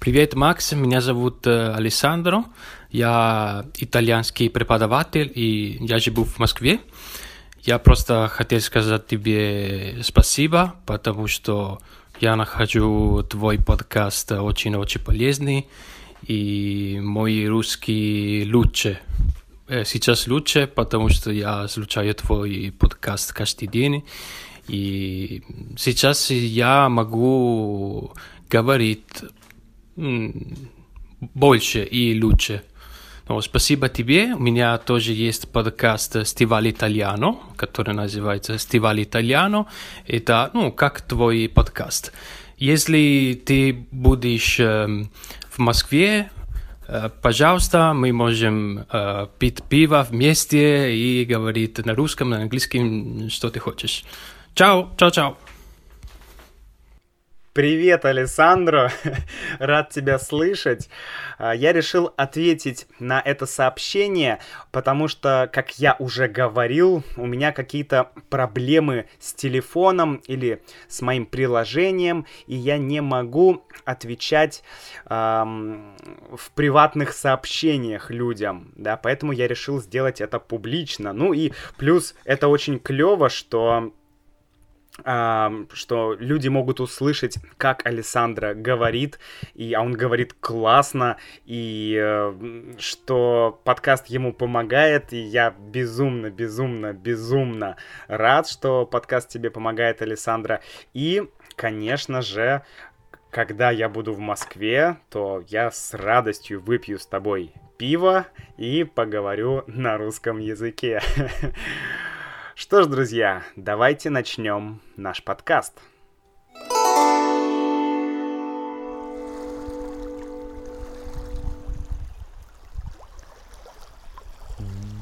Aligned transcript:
Привет, 0.00 0.34
Макс. 0.34 0.72
Меня 0.72 1.02
зовут 1.02 1.46
э, 1.46 1.74
Алессандро. 1.74 2.46
Я 2.90 3.66
итальянский 3.76 4.48
преподаватель, 4.48 5.30
и 5.34 5.76
я 5.78 5.98
живу 5.98 6.24
в 6.24 6.38
Москве. 6.38 6.80
Я 7.64 7.78
просто 7.78 8.26
хотел 8.28 8.62
сказать 8.62 9.06
тебе 9.06 9.98
спасибо, 10.02 10.76
потому 10.86 11.26
что 11.26 11.82
я 12.18 12.34
нахожу 12.34 13.22
твой 13.28 13.58
подкаст 13.58 14.32
очень-очень 14.32 15.02
полезный, 15.02 15.68
и 16.26 16.98
мой 17.02 17.46
русский 17.46 18.48
лучше. 18.50 18.98
Э, 19.68 19.84
сейчас 19.84 20.26
лучше, 20.26 20.66
потому 20.66 21.10
что 21.10 21.30
я 21.30 21.68
слушаю 21.68 22.14
твой 22.14 22.72
подкаст 22.78 23.34
каждый 23.34 23.68
день, 23.68 24.06
и 24.66 25.42
сейчас 25.76 26.30
я 26.30 26.88
могу 26.88 28.14
говорить 28.48 29.04
больше 31.20 31.84
и 31.84 32.20
лучше. 32.20 32.62
Но 33.28 33.40
спасибо 33.40 33.88
тебе. 33.88 34.34
У 34.34 34.40
меня 34.40 34.76
тоже 34.78 35.12
есть 35.12 35.52
подкаст 35.52 36.26
«Стиваль 36.26 36.70
Итальяно», 36.70 37.38
который 37.56 37.94
называется 37.94 38.58
«Стиваль 38.58 39.04
Итальяно». 39.04 39.66
Это, 40.06 40.50
ну, 40.52 40.72
как 40.72 41.00
твой 41.02 41.48
подкаст. 41.48 42.12
Если 42.58 43.40
ты 43.46 43.86
будешь 43.92 44.58
э, 44.58 45.04
в 45.48 45.58
Москве, 45.58 46.30
э, 46.88 47.08
пожалуйста, 47.22 47.92
мы 47.94 48.12
можем 48.12 48.84
э, 48.90 49.28
пить 49.38 49.62
пиво 49.62 50.04
вместе 50.10 50.96
и 50.96 51.24
говорить 51.24 51.78
на 51.86 51.94
русском, 51.94 52.30
на 52.30 52.42
английском, 52.42 53.30
что 53.30 53.48
ты 53.50 53.60
хочешь. 53.60 54.02
Чао, 54.54 54.90
чао, 54.98 55.10
чао. 55.10 55.38
Привет, 57.60 58.06
Александро! 58.06 58.90
Рад 59.58 59.90
тебя 59.90 60.18
слышать. 60.18 60.88
А, 61.36 61.54
я 61.54 61.74
решил 61.74 62.10
ответить 62.16 62.86
на 62.98 63.20
это 63.20 63.44
сообщение, 63.44 64.38
потому 64.72 65.08
что, 65.08 65.46
как 65.52 65.78
я 65.78 65.94
уже 65.98 66.26
говорил, 66.26 67.04
у 67.18 67.26
меня 67.26 67.52
какие-то 67.52 68.12
проблемы 68.30 69.10
с 69.18 69.34
телефоном 69.34 70.22
или 70.26 70.62
с 70.88 71.02
моим 71.02 71.26
приложением, 71.26 72.24
и 72.46 72.56
я 72.56 72.78
не 72.78 73.02
могу 73.02 73.62
отвечать 73.84 74.62
эм, 75.10 75.98
в 76.34 76.52
приватных 76.52 77.12
сообщениях 77.12 78.10
людям, 78.10 78.72
да, 78.74 78.96
поэтому 78.96 79.32
я 79.32 79.46
решил 79.46 79.82
сделать 79.82 80.22
это 80.22 80.38
публично. 80.38 81.12
Ну 81.12 81.34
и 81.34 81.52
плюс 81.76 82.14
это 82.24 82.48
очень 82.48 82.78
клево, 82.78 83.28
что 83.28 83.92
что 85.02 86.16
люди 86.18 86.48
могут 86.48 86.80
услышать, 86.80 87.38
как 87.56 87.86
Александра 87.86 88.54
говорит, 88.54 89.18
и 89.54 89.72
а 89.72 89.82
он 89.82 89.92
говорит 89.92 90.34
классно, 90.40 91.16
и 91.46 91.96
э, 91.98 92.74
что 92.78 93.60
подкаст 93.64 94.08
ему 94.08 94.32
помогает, 94.32 95.12
и 95.12 95.18
я 95.18 95.50
безумно, 95.50 96.30
безумно, 96.30 96.92
безумно 96.92 97.76
рад, 98.08 98.48
что 98.48 98.84
подкаст 98.84 99.28
тебе 99.28 99.50
помогает, 99.50 100.02
Александра. 100.02 100.60
И, 100.92 101.22
конечно 101.56 102.20
же, 102.20 102.62
когда 103.30 103.70
я 103.70 103.88
буду 103.88 104.12
в 104.12 104.18
Москве, 104.18 104.98
то 105.08 105.44
я 105.48 105.70
с 105.70 105.94
радостью 105.94 106.60
выпью 106.60 106.98
с 106.98 107.06
тобой 107.06 107.54
пиво 107.78 108.26
и 108.58 108.84
поговорю 108.84 109.64
на 109.66 109.96
русском 109.96 110.38
языке. 110.38 111.00
Что 112.62 112.82
ж, 112.82 112.86
друзья, 112.88 113.42
давайте 113.56 114.10
начнем 114.10 114.82
наш 114.94 115.24
подкаст. 115.24 115.72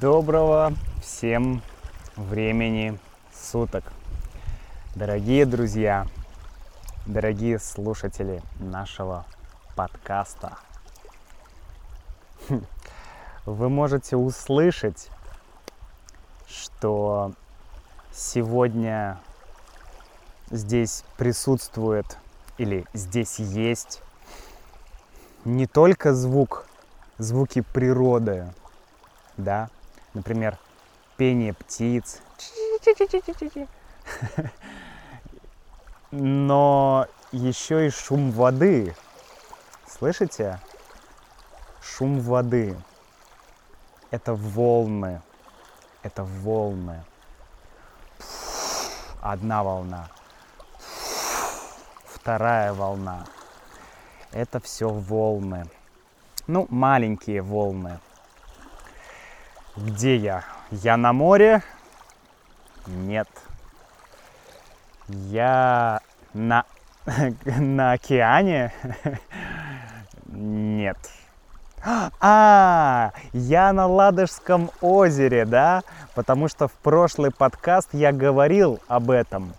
Доброго 0.01 0.73
всем 1.03 1.61
времени 2.15 2.97
суток. 3.35 3.83
Дорогие 4.95 5.45
друзья, 5.45 6.07
дорогие 7.07 7.59
слушатели 7.59 8.41
нашего 8.61 9.27
подкаста. 9.75 10.59
Вы 13.47 13.69
можете 13.69 14.15
услышать, 14.15 15.11
что 16.47 17.33
сегодня 18.19 19.21
здесь 20.51 21.05
присутствует 21.17 22.19
или 22.59 22.85
здесь 22.93 23.39
есть 23.39 24.03
не 25.45 25.67
только 25.67 26.13
звук, 26.13 26.67
звуки 27.19 27.61
природы, 27.61 28.53
да, 29.37 29.71
например, 30.15 30.59
пение 31.17 31.55
птиц, 31.55 32.21
но 36.11 37.07
еще 37.31 37.87
и 37.87 37.91
шум 37.91 38.33
воды. 38.33 38.97
Слышите? 39.87 40.59
Шум 41.81 42.19
воды. 42.21 42.77
Это 44.11 44.35
волны. 44.35 45.23
Это 46.03 46.25
волны 46.25 47.05
одна 49.21 49.63
волна, 49.63 50.09
вторая 52.07 52.73
волна. 52.73 53.25
Это 54.33 54.61
все 54.61 54.89
волны. 54.89 55.67
Ну, 56.47 56.67
маленькие 56.71 57.43
волны. 57.43 57.99
Где 59.77 60.17
я? 60.17 60.45
Я 60.71 60.97
на 60.97 61.13
море? 61.13 61.63
Нет. 62.87 63.29
Я 65.09 66.01
на, 66.35 66.65
на 67.45 67.93
океане? 67.93 68.73
Нет. 70.27 70.99
А, 72.21 73.13
я 73.33 73.73
на 73.73 73.87
Ладожском 73.87 74.71
озере, 74.81 75.45
да? 75.45 75.83
Потому 76.19 76.49
что 76.49 76.67
в 76.67 76.73
прошлый 76.73 77.31
подкаст 77.31 77.91
я 77.93 78.11
говорил 78.11 78.81
об 78.89 79.13
этом. 79.13 79.55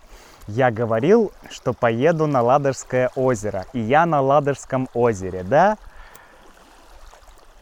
Я 0.46 0.70
говорил, 0.70 1.32
что 1.48 1.72
поеду 1.72 2.26
на 2.26 2.42
Ладожское 2.42 3.10
озеро. 3.14 3.64
И 3.72 3.80
я 3.80 4.04
на 4.04 4.20
Ладожском 4.20 4.86
озере, 4.92 5.42
да? 5.42 5.78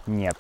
Нет. 0.09 0.37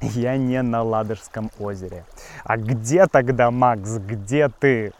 Я 0.00 0.38
не 0.38 0.62
на 0.62 0.82
Ладожском 0.82 1.50
озере. 1.58 2.06
А 2.42 2.56
где 2.56 3.06
тогда, 3.06 3.50
Макс, 3.50 3.98
где 3.98 4.48
ты? 4.48 4.94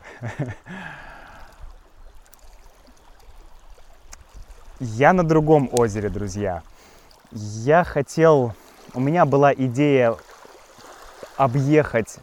Я 4.78 5.14
на 5.14 5.22
другом 5.22 5.70
озере, 5.72 6.10
друзья 6.10 6.62
я 7.34 7.82
хотел, 7.82 8.54
у 8.94 9.00
меня 9.00 9.24
была 9.24 9.52
идея 9.52 10.16
объехать 11.36 12.18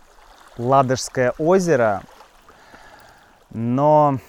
Ладожское 0.58 1.34
озеро, 1.38 2.04
но 3.50 4.20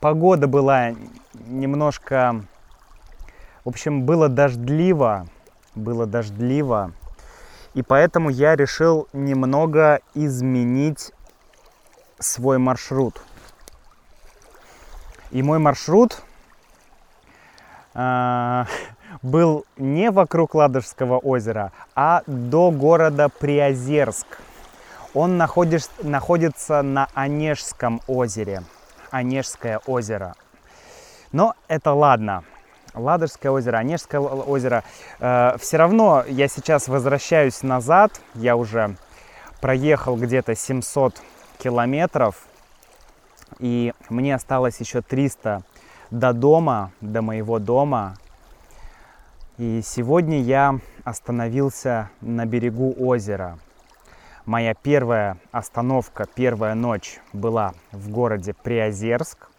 погода 0.00 0.46
была 0.46 0.94
немножко, 1.34 2.44
в 3.64 3.68
общем, 3.68 4.02
было 4.02 4.28
дождливо, 4.28 5.26
было 5.74 6.06
дождливо, 6.06 6.92
и 7.74 7.82
поэтому 7.82 8.30
я 8.30 8.56
решил 8.56 9.06
немного 9.12 10.00
изменить 10.14 11.12
свой 12.18 12.58
маршрут. 12.58 13.22
И 15.30 15.42
мой 15.42 15.58
маршрут 15.58 16.22
э, 17.94 18.64
был 19.22 19.64
не 19.76 20.10
вокруг 20.10 20.54
Ладожского 20.54 21.18
озера, 21.18 21.72
а 21.94 22.22
до 22.26 22.70
города 22.70 23.28
Приозерск. 23.28 24.26
Он 25.14 25.36
находиш, 25.36 25.84
находится 26.02 26.82
на 26.82 27.08
Онежском 27.14 28.00
озере. 28.06 28.62
Онежское 29.10 29.78
озеро. 29.86 30.34
Но 31.32 31.54
это 31.68 31.92
ладно. 31.92 32.44
Ладожское 32.94 33.50
озеро, 33.52 33.78
Онежское 33.78 34.20
озеро. 34.20 34.84
Э, 35.18 35.56
все 35.58 35.76
равно 35.76 36.24
я 36.28 36.48
сейчас 36.48 36.88
возвращаюсь 36.88 37.62
назад. 37.62 38.20
Я 38.34 38.56
уже 38.56 38.96
проехал 39.60 40.16
где-то 40.16 40.54
700 40.54 41.20
километров. 41.58 42.36
И 43.58 43.92
мне 44.08 44.34
осталось 44.34 44.78
еще 44.80 45.02
300 45.02 45.62
до 46.10 46.32
дома, 46.32 46.92
до 47.00 47.22
моего 47.22 47.58
дома. 47.58 48.16
И 49.60 49.82
сегодня 49.84 50.40
я 50.40 50.78
остановился 51.04 52.08
на 52.22 52.46
берегу 52.46 52.94
озера. 52.98 53.58
Моя 54.46 54.72
первая 54.72 55.36
остановка, 55.52 56.26
первая 56.34 56.74
ночь 56.74 57.20
была 57.34 57.74
в 57.92 58.08
городе 58.08 58.54
Приозерск. 58.54 59.50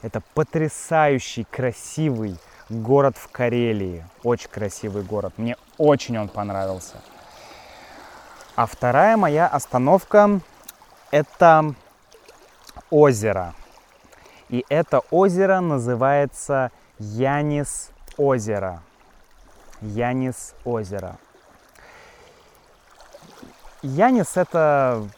Это 0.00 0.22
потрясающий, 0.34 1.42
красивый 1.42 2.38
город 2.68 3.16
в 3.16 3.32
Карелии. 3.32 4.06
Очень 4.22 4.48
красивый 4.48 5.02
город. 5.02 5.32
Мне 5.38 5.56
очень 5.76 6.16
он 6.18 6.28
понравился. 6.28 7.02
А 8.54 8.66
вторая 8.66 9.16
моя 9.16 9.48
остановка– 9.48 10.38
это 11.10 11.74
озеро. 12.90 13.54
И 14.50 14.64
это 14.68 15.00
озеро 15.10 15.58
называется 15.58 16.70
Янис 17.00 17.90
озеро. 18.16 18.82
Янис 19.82 20.54
озеро. 20.64 21.16
Янис 23.82 24.36
это, 24.36 25.08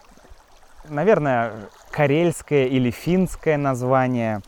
наверное, 0.88 1.52
карельское 1.90 2.66
или 2.66 2.90
финское 2.90 3.58
название. 3.58 4.40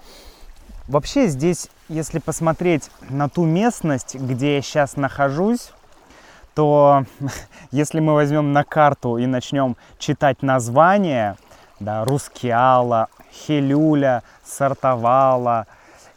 Вообще 0.89 1.27
здесь, 1.27 1.69
если 1.89 2.19
посмотреть 2.19 2.91
на 3.11 3.29
ту 3.29 3.45
местность, 3.45 4.15
где 4.15 4.57
я 4.57 4.63
сейчас 4.63 4.97
нахожусь, 4.97 5.73
то 6.55 7.05
если 7.71 8.01
мы 8.01 8.15
возьмем 8.15 8.53
на 8.53 8.65
карту 8.65 9.19
и 9.19 9.27
начнем 9.27 9.77
читать 9.99 10.43
названия, 10.43 11.37
да, 11.79 12.05
Рускеала, 12.05 13.09
Хелюля, 13.31 14.23
Сартовала 14.43 15.67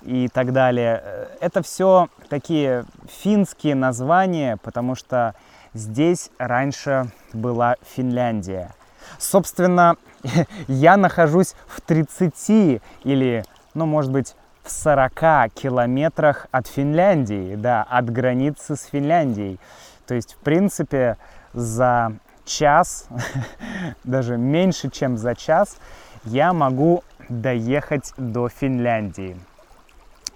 и 0.03 0.27
так 0.27 0.53
далее, 0.53 1.01
э, 1.03 1.27
это 1.41 1.61
все 1.61 2.09
такие 2.29 2.85
финские 3.07 3.75
названия, 3.75 4.57
потому 4.57 4.95
что 4.95 5.35
здесь 5.73 6.31
раньше 6.37 7.11
была 7.33 7.75
Финляндия. 7.95 8.73
Собственно, 9.17 9.95
я 10.67 10.97
нахожусь 10.97 11.55
в 11.67 11.81
30 11.81 12.81
или, 13.03 13.43
ну, 13.73 13.85
может 13.85 14.11
быть, 14.11 14.35
в 14.63 14.71
40 14.71 15.53
километрах 15.53 16.47
от 16.51 16.67
Финляндии, 16.67 17.55
да, 17.55 17.83
от 17.83 18.09
границы 18.09 18.75
с 18.75 18.83
Финляндией. 18.85 19.59
То 20.05 20.15
есть, 20.15 20.33
в 20.33 20.37
принципе, 20.37 21.17
за 21.53 22.13
час, 22.45 23.07
даже 24.03 24.37
меньше, 24.37 24.89
чем 24.89 25.17
за 25.17 25.35
час, 25.35 25.77
я 26.25 26.53
могу 26.53 27.03
доехать 27.29 28.13
до 28.17 28.49
Финляндии. 28.49 29.37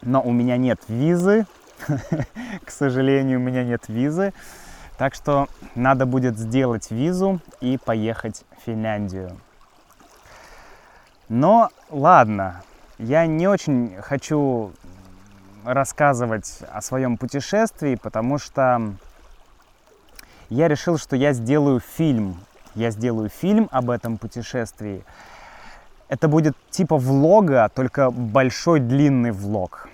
Но 0.04 0.22
у 0.22 0.32
меня 0.32 0.58
нет 0.58 0.80
визы, 0.88 1.46
к 2.66 2.70
сожалению, 2.70 3.40
у 3.40 3.44
меня 3.44 3.64
нет 3.64 3.88
визы. 3.88 4.34
Так 4.98 5.16
что 5.16 5.48
надо 5.76 6.06
будет 6.06 6.38
сделать 6.38 6.92
визу 6.92 7.40
и 7.62 7.78
поехать 7.78 8.46
в 8.58 8.66
Финляндию. 8.66 9.38
Но 11.30 11.70
ладно, 11.90 12.62
я 13.00 13.26
не 13.26 13.48
очень 13.48 13.96
хочу 14.02 14.72
рассказывать 15.66 16.60
о 16.72 16.82
своем 16.82 17.18
путешествии, 17.18 17.96
потому 17.96 18.38
что 18.38 18.94
я 20.50 20.68
решил, 20.68 20.98
что 20.98 21.16
я 21.16 21.34
сделаю 21.34 21.80
фильм. 21.80 22.40
Я 22.76 22.92
сделаю 22.92 23.30
фильм 23.30 23.70
об 23.72 23.90
этом 23.90 24.18
путешествии. 24.18 25.04
Это 26.08 26.28
будет 26.28 26.56
типа 26.70 26.98
влога, 26.98 27.70
только 27.74 28.12
большой 28.12 28.80
длинный 28.80 29.32
влог. 29.32 29.90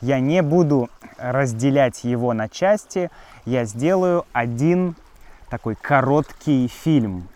Я 0.00 0.20
не 0.20 0.42
буду 0.42 0.90
разделять 1.16 2.04
его 2.04 2.32
на 2.32 2.48
части, 2.48 3.10
я 3.44 3.64
сделаю 3.64 4.24
один 4.32 4.94
такой 5.50 5.74
короткий 5.74 6.68
фильм. 6.68 7.28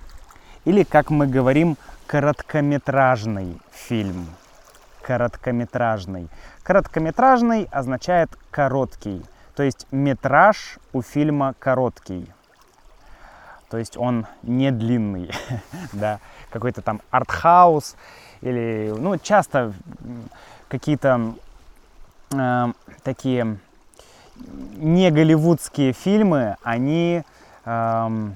Или, 0.65 0.85
как 0.85 1.11
мы 1.11 1.27
говорим, 1.27 1.77
короткометражный 2.07 3.59
фильм. 3.73 4.29
Короткометражный. 5.03 6.29
Короткометражный 6.63 7.69
означает 7.73 8.31
короткий. 8.53 9.25
То 9.57 9.65
есть 9.65 9.89
метраж 9.91 10.79
у 10.93 11.03
фильма 11.03 11.55
короткий. 11.59 12.31
То 13.71 13.79
есть 13.79 13.97
он 13.97 14.27
не 14.43 14.71
длинный, 14.71 15.31
да, 15.93 16.21
какой-то 16.51 16.83
там 16.83 17.01
артхаус 17.11 17.97
или, 18.43 18.95
ну, 18.97 19.19
часто 19.19 19.73
какие-то 20.69 21.35
э, 22.33 22.73
такие 23.03 23.59
не 24.77 25.11
голливудские 25.11 25.93
фильмы, 25.93 26.57
они, 26.63 27.23
э, 27.65 28.29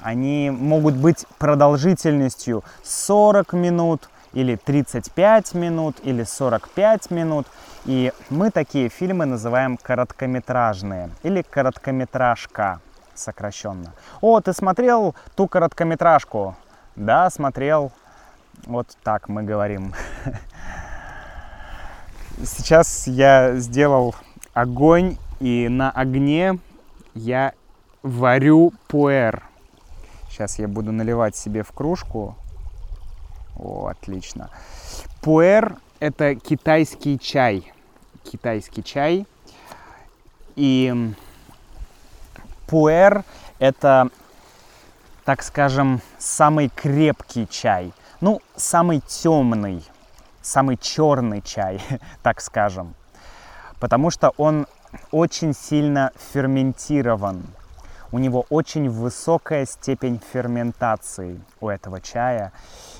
они 0.00 0.50
могут 0.50 0.96
быть 0.96 1.26
продолжительностью 1.38 2.64
40 2.82 3.52
минут 3.52 4.08
или 4.32 4.56
35 4.56 5.54
минут 5.54 5.96
или 6.02 6.24
45 6.24 7.10
минут. 7.10 7.46
И 7.84 8.12
мы 8.30 8.50
такие 8.50 8.88
фильмы 8.88 9.26
называем 9.26 9.76
короткометражные 9.76 11.10
или 11.22 11.42
короткометражка 11.42 12.80
сокращенно. 13.14 13.92
О, 14.20 14.40
ты 14.40 14.52
смотрел 14.52 15.14
ту 15.34 15.48
короткометражку? 15.48 16.56
Да, 16.96 17.28
смотрел. 17.30 17.92
Вот 18.66 18.86
так 19.02 19.28
мы 19.28 19.42
говорим. 19.42 19.94
Сейчас 22.44 23.06
я 23.06 23.56
сделал 23.56 24.14
огонь, 24.54 25.18
и 25.40 25.68
на 25.68 25.90
огне 25.90 26.58
я 27.14 27.52
варю 28.02 28.72
пуэр. 28.88 29.42
Сейчас 30.28 30.58
я 30.58 30.66
буду 30.66 30.92
наливать 30.92 31.36
себе 31.36 31.62
в 31.62 31.72
кружку. 31.72 32.36
О, 33.56 33.86
отлично. 33.86 34.50
Пуэр– 35.20 35.76
это 36.00 36.34
китайский 36.34 37.18
чай. 37.18 37.72
Китайский 38.24 38.82
чай. 38.82 39.26
И 40.56 41.12
пуэр– 42.66 43.24
это, 43.58 44.08
так 45.24 45.42
скажем, 45.42 46.00
самый 46.18 46.70
крепкий 46.70 47.46
чай. 47.48 47.92
Ну, 48.20 48.40
самый 48.56 49.00
темный, 49.00 49.84
самый 50.42 50.76
черный 50.76 51.40
чай, 51.40 51.80
так 52.22 52.40
скажем. 52.40 52.94
Потому 53.80 54.10
что 54.10 54.32
он 54.36 54.66
очень 55.10 55.54
сильно 55.54 56.12
ферментирован. 56.32 57.42
У 58.12 58.18
него 58.18 58.44
очень 58.50 58.90
высокая 58.90 59.64
степень 59.64 60.20
ферментации 60.32 61.40
у 61.60 61.68
этого 61.70 62.00
чая. 62.00 62.52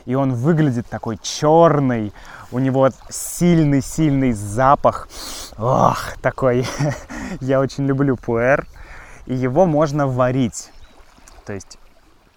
И 0.07 0.15
он 0.15 0.33
выглядит 0.33 0.87
такой 0.89 1.19
черный. 1.23 2.15
У 2.51 2.59
него 2.59 2.89
сильный-сильный 3.11 4.33
запах. 4.33 5.09
Ох, 5.59 6.17
такой. 6.23 6.67
Я 7.41 7.61
очень 7.61 7.87
люблю 7.87 8.17
пуэр. 8.17 8.67
И 9.27 9.35
его 9.35 9.67
можно 9.67 10.07
варить. 10.07 10.71
То 11.45 11.53
есть 11.53 11.79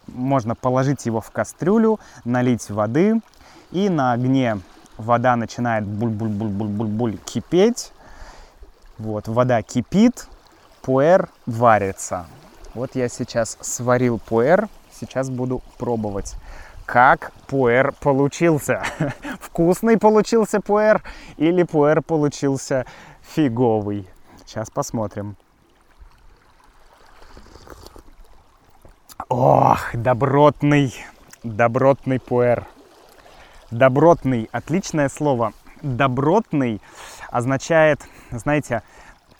можно 0.07 0.53
положить 0.53 1.05
его 1.05 1.21
в 1.21 1.31
кастрюлю, 1.31 1.99
налить 2.25 2.69
воды, 2.69 3.21
и 3.71 3.89
на 3.89 4.13
огне 4.13 4.59
вода 4.97 5.35
начинает 5.35 5.85
буль-буль-буль-буль-буль 5.85 7.17
кипеть. 7.25 7.91
Вот, 8.97 9.27
вода 9.27 9.61
кипит, 9.61 10.27
пуэр 10.81 11.29
варится. 11.45 12.27
Вот 12.73 12.95
я 12.95 13.09
сейчас 13.09 13.57
сварил 13.61 14.19
пуэр, 14.19 14.67
сейчас 14.99 15.29
буду 15.29 15.61
пробовать, 15.77 16.35
как 16.85 17.31
пуэр 17.47 17.93
получился. 17.93 18.83
Вкусный 19.39 19.97
получился 19.97 20.61
пуэр 20.61 21.01
или 21.37 21.63
пуэр 21.63 22.01
получился 22.01 22.85
фиговый. 23.21 24.07
Сейчас 24.45 24.69
посмотрим. 24.69 25.35
Ох, 29.27 29.79
добротный, 29.93 30.93
добротный 31.43 32.19
пуэр. 32.19 32.67
Добротный, 33.75 34.47
отличное 34.53 35.09
слово. 35.09 35.51
Добротный 35.81 36.81
означает, 37.29 37.99
знаете, 38.31 38.83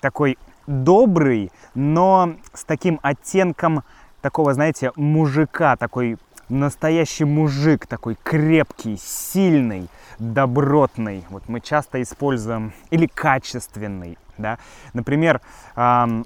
такой 0.01 0.37
добрый, 0.67 1.53
но 1.73 2.35
с 2.53 2.65
таким 2.65 2.99
оттенком 3.01 3.85
такого, 4.19 4.53
знаете, 4.53 4.91
мужика, 4.97 5.77
такой 5.77 6.17
настоящий 6.49 7.23
мужик, 7.23 7.87
такой 7.87 8.17
крепкий, 8.21 8.97
сильный, 8.97 9.87
добротный. 10.19 11.23
Вот 11.29 11.47
мы 11.47 11.61
часто 11.61 12.01
используем, 12.01 12.73
или 12.89 13.07
качественный, 13.07 14.17
да. 14.37 14.57
Например, 14.91 15.39
эм, 15.77 16.25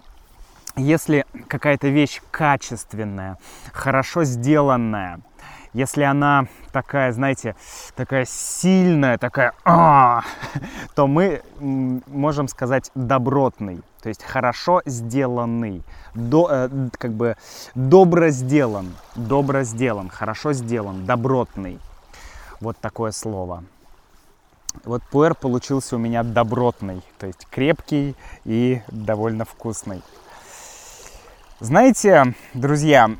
если 0.75 1.27
какая-то 1.47 1.89
вещь 1.89 2.21
качественная, 2.31 3.37
хорошо 3.71 4.23
сделанная, 4.23 5.19
если 5.73 6.03
она 6.03 6.47
такая, 6.71 7.11
знаете, 7.11 7.55
такая 7.95 8.25
сильная, 8.25 9.17
такая, 9.17 9.53
а, 9.63 10.23
то 10.95 11.07
мы 11.07 11.41
можем 11.59 12.47
сказать 12.47 12.91
добротный, 12.95 13.81
то 14.01 14.09
есть 14.09 14.23
хорошо 14.23 14.81
сделанный, 14.85 15.83
до, 16.15 16.47
э, 16.49 16.69
как 16.97 17.13
бы 17.13 17.35
добро 17.75 18.29
сделан, 18.29 18.93
добро 19.15 19.63
сделан, 19.63 20.09
хорошо 20.09 20.53
сделан, 20.53 21.05
добротный. 21.05 21.79
Вот 22.59 22.77
такое 22.77 23.11
слово. 23.11 23.63
Вот 24.83 25.01
пуэр 25.03 25.35
получился 25.35 25.95
у 25.95 25.99
меня 25.99 26.23
добротный, 26.23 27.01
то 27.17 27.27
есть 27.27 27.47
крепкий 27.49 28.15
и 28.45 28.81
довольно 28.87 29.45
вкусный. 29.45 30.01
Знаете, 31.59 32.35
друзья, 32.53 33.11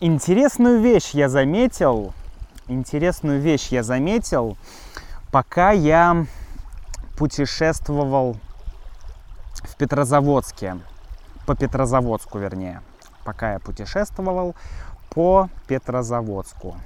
интересную 0.00 0.80
вещь 0.80 1.10
я 1.10 1.28
заметил, 1.28 2.12
интересную 2.68 3.40
вещь 3.40 3.68
я 3.68 3.82
заметил, 3.82 4.56
пока 5.30 5.70
я 5.70 6.26
путешествовал 7.16 8.36
в 9.62 9.76
Петрозаводске, 9.76 10.78
по 11.46 11.54
Петрозаводску 11.54 12.38
вернее, 12.38 12.82
пока 13.24 13.54
я 13.54 13.58
путешествовал 13.58 14.54
по 15.10 15.48
Петрозаводску. 15.66 16.76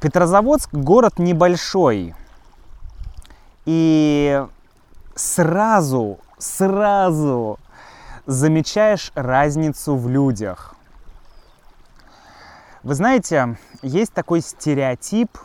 Петрозаводск 0.00 0.72
город 0.72 1.18
небольшой. 1.18 2.14
И 3.64 4.44
сразу, 5.14 6.18
сразу 6.38 7.60
замечаешь 8.26 9.12
разницу 9.14 9.96
в 9.96 10.08
людях. 10.08 10.74
Вы 12.82 12.96
знаете, 12.96 13.56
есть 13.82 14.12
такой 14.12 14.40
стереотип 14.40 15.38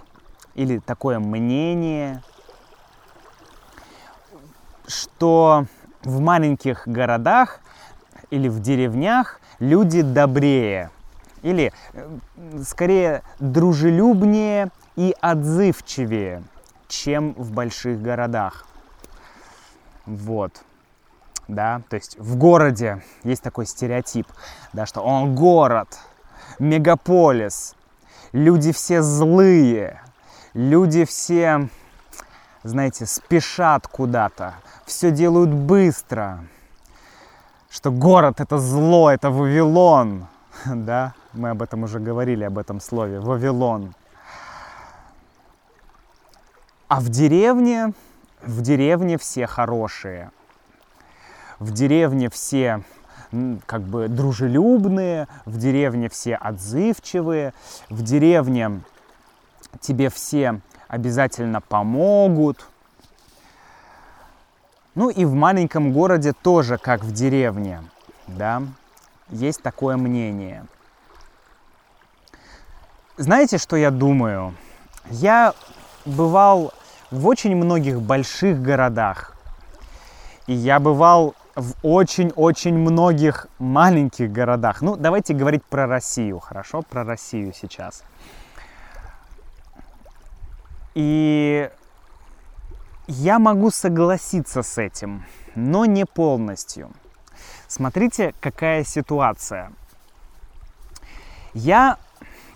или 0.56 0.80
такое 0.80 1.20
мнение, 1.20 2.24
что 4.88 5.66
в 6.04 6.20
маленьких 6.20 6.88
городах 6.88 7.60
или 8.32 8.48
в 8.48 8.60
деревнях 8.60 9.40
люди 9.60 10.02
добрее 10.02 10.90
или 11.44 11.72
э, 11.94 12.18
скорее 12.66 13.22
дружелюбнее 13.40 14.72
и 14.96 15.16
отзывчивее, 15.22 16.42
чем 16.88 17.34
в 17.34 17.52
больших 17.52 18.02
городах. 18.02 18.66
Вот. 20.08 20.64
Да, 21.48 21.84
то 21.88 21.98
есть 21.98 22.18
в 22.18 22.36
городе 22.36 23.04
есть 23.24 23.44
такой 23.44 23.68
стереотип, 23.68 24.28
да, 24.74 24.88
что 24.88 25.02
он 25.02 25.36
город, 25.36 26.00
мегаполис, 26.60 27.76
люди 28.32 28.72
все 28.72 29.02
злые, 29.02 30.02
люди 30.54 31.06
все, 31.06 31.70
знаете, 32.64 33.06
спешат 33.06 33.88
куда-то, 33.88 34.56
все 34.86 35.12
делают 35.12 35.52
быстро, 35.52 36.44
что 37.70 37.92
город 37.92 38.40
это 38.40 38.58
зло, 38.58 39.12
это 39.12 39.30
Вавилон, 39.30 40.28
да, 40.66 41.14
мы 41.34 41.50
об 41.50 41.62
этом 41.62 41.84
уже 41.84 42.00
говорили, 42.00 42.44
об 42.44 42.58
этом 42.58 42.80
слове, 42.80 43.20
Вавилон. 43.20 43.94
А 46.88 47.02
в 47.02 47.10
деревне, 47.10 47.94
в 48.42 48.62
деревне 48.62 49.18
все 49.18 49.46
хорошие. 49.46 50.32
В 51.60 51.72
деревне 51.72 52.30
все 52.30 52.82
как 53.66 53.82
бы 53.82 54.08
дружелюбные, 54.08 55.28
в 55.46 55.58
деревне 55.58 56.10
все 56.10 56.36
отзывчивые, 56.36 57.54
в 57.90 58.04
деревне 58.04 58.82
тебе 59.80 60.10
все 60.10 60.62
обязательно 60.88 61.62
помогут. 61.62 62.68
Ну 64.96 65.10
и 65.10 65.26
в 65.26 65.34
маленьком 65.34 65.94
городе 65.94 66.34
тоже, 66.34 66.78
как 66.78 67.04
в 67.04 67.12
деревне, 67.12 67.84
да, 68.28 68.64
есть 69.30 69.62
такое 69.62 69.98
мнение– 69.98 70.66
знаете, 73.18 73.58
что 73.58 73.76
я 73.76 73.90
думаю? 73.90 74.54
Я 75.10 75.56
бывал 76.06 76.72
в 77.10 77.26
очень 77.26 77.56
многих 77.56 78.00
больших 78.00 78.62
городах. 78.62 79.36
И 80.46 80.54
я 80.54 80.80
бывал 80.80 81.34
в 81.58 81.74
очень-очень 81.82 82.76
многих 82.78 83.48
маленьких 83.58 84.32
городах. 84.32 84.84
Ну, 84.84 84.96
давайте 84.96 85.34
говорить 85.34 85.66
про 85.66 85.88
Россию, 85.88 86.40
хорошо? 86.40 86.84
Про 86.84 87.04
Россию 87.04 87.52
сейчас. 87.60 88.04
И 90.94 91.70
я 93.08 93.40
могу 93.40 93.72
согласиться 93.72 94.62
с 94.62 94.78
этим, 94.78 95.26
но 95.56 95.86
не 95.86 96.06
полностью. 96.06 96.92
Смотрите, 97.68 98.36
какая 98.40 98.84
ситуация. 98.84 99.72
Я 101.56 101.98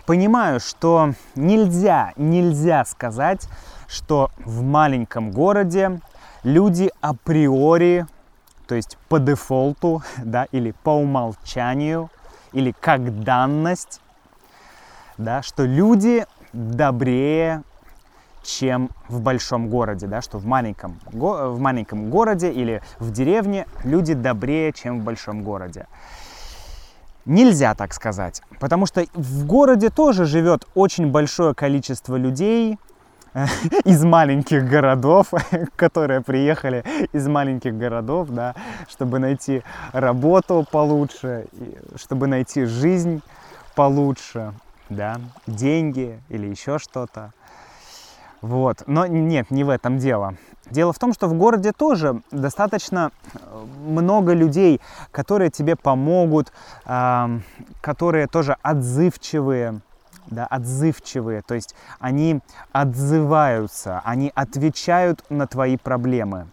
понимаю, 0.06 0.60
что 0.60 1.14
нельзя, 1.34 2.12
нельзя 2.16 2.84
сказать, 2.84 3.48
что 3.88 4.30
в 4.44 4.62
маленьком 4.62 5.32
городе 5.32 6.00
люди 6.44 6.90
априори, 7.00 8.06
то 8.72 8.76
есть 8.76 8.96
по 9.10 9.18
дефолту, 9.18 10.02
да, 10.16 10.46
или 10.50 10.70
по 10.82 10.92
умолчанию, 10.92 12.08
или 12.54 12.72
как 12.80 13.22
данность, 13.22 14.00
да, 15.18 15.42
что 15.42 15.66
люди 15.66 16.24
добрее, 16.54 17.64
чем 18.42 18.88
в 19.10 19.20
большом 19.20 19.68
городе, 19.68 20.06
да, 20.06 20.22
что 20.22 20.38
в 20.38 20.46
маленьком, 20.46 20.98
в 21.12 21.60
маленьком 21.60 22.08
городе 22.08 22.50
или 22.50 22.80
в 22.98 23.10
деревне 23.10 23.66
люди 23.84 24.14
добрее, 24.14 24.72
чем 24.72 25.00
в 25.00 25.04
большом 25.04 25.42
городе. 25.42 25.86
Нельзя 27.26 27.74
так 27.74 27.92
сказать, 27.92 28.40
потому 28.58 28.86
что 28.86 29.04
в 29.12 29.44
городе 29.44 29.90
тоже 29.90 30.24
живет 30.24 30.66
очень 30.74 31.10
большое 31.10 31.54
количество 31.54 32.16
людей 32.16 32.78
из 33.84 34.04
маленьких 34.04 34.68
городов, 34.68 35.28
которые 35.76 36.20
приехали 36.20 36.84
из 37.12 37.26
маленьких 37.28 37.76
городов, 37.76 38.28
да, 38.30 38.54
чтобы 38.88 39.18
найти 39.18 39.62
работу 39.92 40.66
получше, 40.70 41.46
чтобы 41.96 42.26
найти 42.26 42.64
жизнь 42.64 43.22
получше, 43.74 44.52
да, 44.90 45.16
деньги 45.46 46.20
или 46.28 46.46
еще 46.46 46.78
что-то. 46.78 47.32
Вот. 48.42 48.82
Но 48.86 49.06
нет, 49.06 49.50
не 49.50 49.64
в 49.64 49.70
этом 49.70 49.98
дело. 49.98 50.34
Дело 50.70 50.92
в 50.92 50.98
том, 50.98 51.12
что 51.12 51.28
в 51.28 51.34
городе 51.34 51.72
тоже 51.72 52.22
достаточно 52.30 53.10
э, 53.34 53.64
много 53.86 54.32
людей, 54.32 54.80
которые 55.10 55.50
тебе 55.50 55.76
помогут, 55.76 56.52
которые 57.80 58.26
тоже 58.26 58.56
отзывчивые, 58.62 59.80
да, 60.32 60.46
отзывчивые, 60.46 61.42
то 61.42 61.54
есть 61.54 61.74
они 61.98 62.40
отзываются, 62.72 64.00
они 64.04 64.32
отвечают 64.34 65.24
на 65.30 65.46
твои 65.46 65.76
проблемы, 65.76 66.48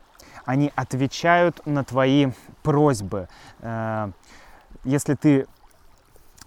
они 0.46 0.72
отвечают 0.76 1.66
на 1.66 1.84
твои 1.84 2.32
просьбы. 2.64 3.28
Э, 3.60 4.12
если 4.84 5.16
ты, 5.16 5.48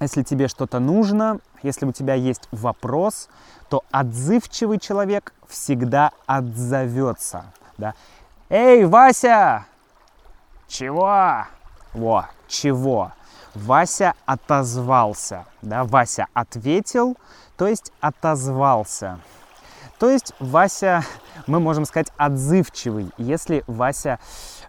если 0.00 0.22
тебе 0.22 0.48
что-то 0.48 0.78
нужно, 0.78 1.40
если 1.62 1.86
у 1.86 1.92
тебя 1.92 2.14
есть 2.14 2.48
вопрос, 2.52 3.28
то 3.68 3.84
отзывчивый 3.90 4.78
человек 4.78 5.32
всегда 5.48 6.12
отзовется 6.26 7.44
да. 7.82 7.94
Эй, 8.48 8.84
Вася! 8.84 9.66
Чего? 10.68 11.46
Во, 11.92 12.28
чего? 12.48 13.12
Вася 13.54 14.14
отозвался, 14.26 15.44
да, 15.61 15.85
Вася 15.85 16.26
ответил, 16.35 17.16
то 17.56 17.66
есть 17.66 17.92
отозвался. 18.00 19.18
То 19.99 20.11
есть 20.11 20.32
Вася, 20.40 21.04
мы 21.47 21.61
можем 21.61 21.85
сказать, 21.85 22.11
отзывчивый. 22.16 23.11
Если 23.18 23.62
Вася 23.66 24.18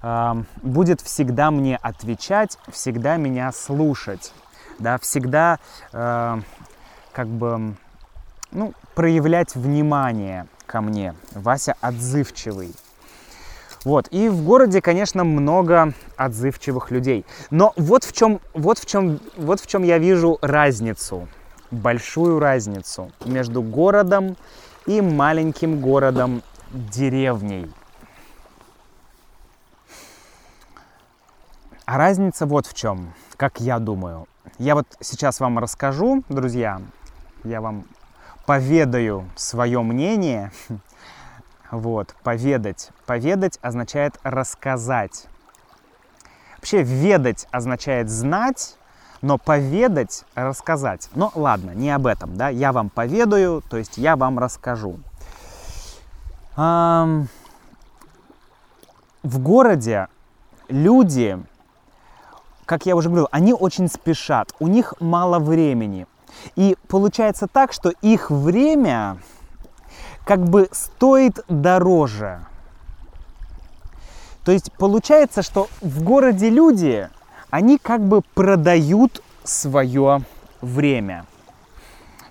э, 0.02 0.44
будет 0.62 1.02
всегда 1.02 1.50
мне 1.50 1.78
отвечать, 1.78 2.60
всегда 2.72 3.18
меня 3.18 3.52
слушать, 3.52 4.32
да, 4.78 5.00
всегда 5.00 5.60
э, 5.92 6.40
как 7.14 7.28
бы, 7.28 7.76
ну, 8.52 8.74
проявлять 8.94 9.56
внимание 9.56 10.46
ко 10.68 10.82
мне. 10.82 11.16
Вася 11.34 11.76
отзывчивый. 11.82 12.76
Вот. 13.84 14.08
И 14.12 14.30
в 14.30 14.44
городе, 14.44 14.82
конечно, 14.82 15.24
много 15.24 15.94
отзывчивых 16.16 16.92
людей. 16.92 17.26
Но 17.50 17.74
вот 17.76 18.04
в 18.04 18.14
чем, 18.14 18.40
вот 18.54 18.80
в 18.80 18.86
чем, 18.86 19.20
вот 19.36 19.60
в 19.60 19.68
чем 19.68 19.84
я 19.84 19.98
вижу 19.98 20.38
разницу, 20.42 21.28
большую 21.72 22.40
разницу 22.40 23.12
между 23.26 23.62
городом 23.62 24.38
и 24.86 25.02
маленьким 25.02 25.82
городом 25.82 26.42
деревней. 26.72 27.70
А 31.86 31.98
разница 31.98 32.46
вот 32.46 32.66
в 32.66 32.74
чем, 32.74 33.14
как 33.36 33.60
я 33.60 33.80
думаю. 33.80 34.28
Я 34.58 34.76
вот 34.76 34.88
сейчас 35.02 35.40
вам 35.40 35.60
расскажу, 35.60 36.24
друзья, 36.30 36.82
я 37.44 37.60
вам 37.60 37.86
поведаю 38.46 39.30
свое 39.36 39.82
мнение 39.82 40.52
вот, 41.74 42.16
поведать. 42.24 42.92
Поведать 43.08 43.58
означает 43.64 44.20
рассказать. 44.24 45.26
Вообще, 46.58 46.84
ведать 46.84 47.48
означает 47.52 48.10
знать, 48.10 48.78
но 49.22 49.40
поведать— 49.40 50.24
рассказать. 50.36 51.10
Но 51.16 51.32
ладно, 51.34 51.72
не 51.72 51.90
об 51.90 52.06
этом, 52.06 52.38
да, 52.38 52.50
я 52.50 52.72
вам 52.72 52.90
поведаю, 52.90 53.64
то 53.68 53.78
есть 53.78 53.98
я 53.98 54.16
вам 54.16 54.38
расскажу. 54.38 55.00
в 56.56 57.28
городе 59.24 60.10
люди, 60.68 61.42
как 62.66 62.86
я 62.86 62.96
уже 62.96 63.10
говорил, 63.10 63.30
они 63.32 63.54
очень 63.54 63.88
спешат, 63.88 64.54
у 64.60 64.68
них 64.68 64.94
мало 65.00 65.40
времени. 65.40 66.06
И 66.56 66.78
получается 66.88 67.48
так, 67.48 67.74
что 67.74 67.90
их 68.02 68.30
время 68.30 69.18
как 70.26 70.44
бы 70.44 70.70
стоит 70.72 71.44
дороже. 71.48 72.46
То 74.46 74.52
есть 74.52 74.72
получается, 74.74 75.42
что 75.42 75.68
в 75.82 76.04
городе 76.04 76.50
люди, 76.50 77.10
они 77.50 77.78
как 77.78 78.02
бы 78.02 78.22
продают 78.34 79.22
свое 79.44 80.22
время. 80.62 81.26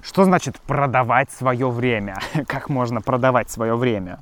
Что 0.03 0.25
значит 0.25 0.61
продавать 0.61 1.31
свое 1.31 1.71
время? 1.71 2.19
Как 2.49 2.69
можно 2.69 3.01
продавать 3.01 3.51
свое 3.51 3.77
время? 3.77 4.19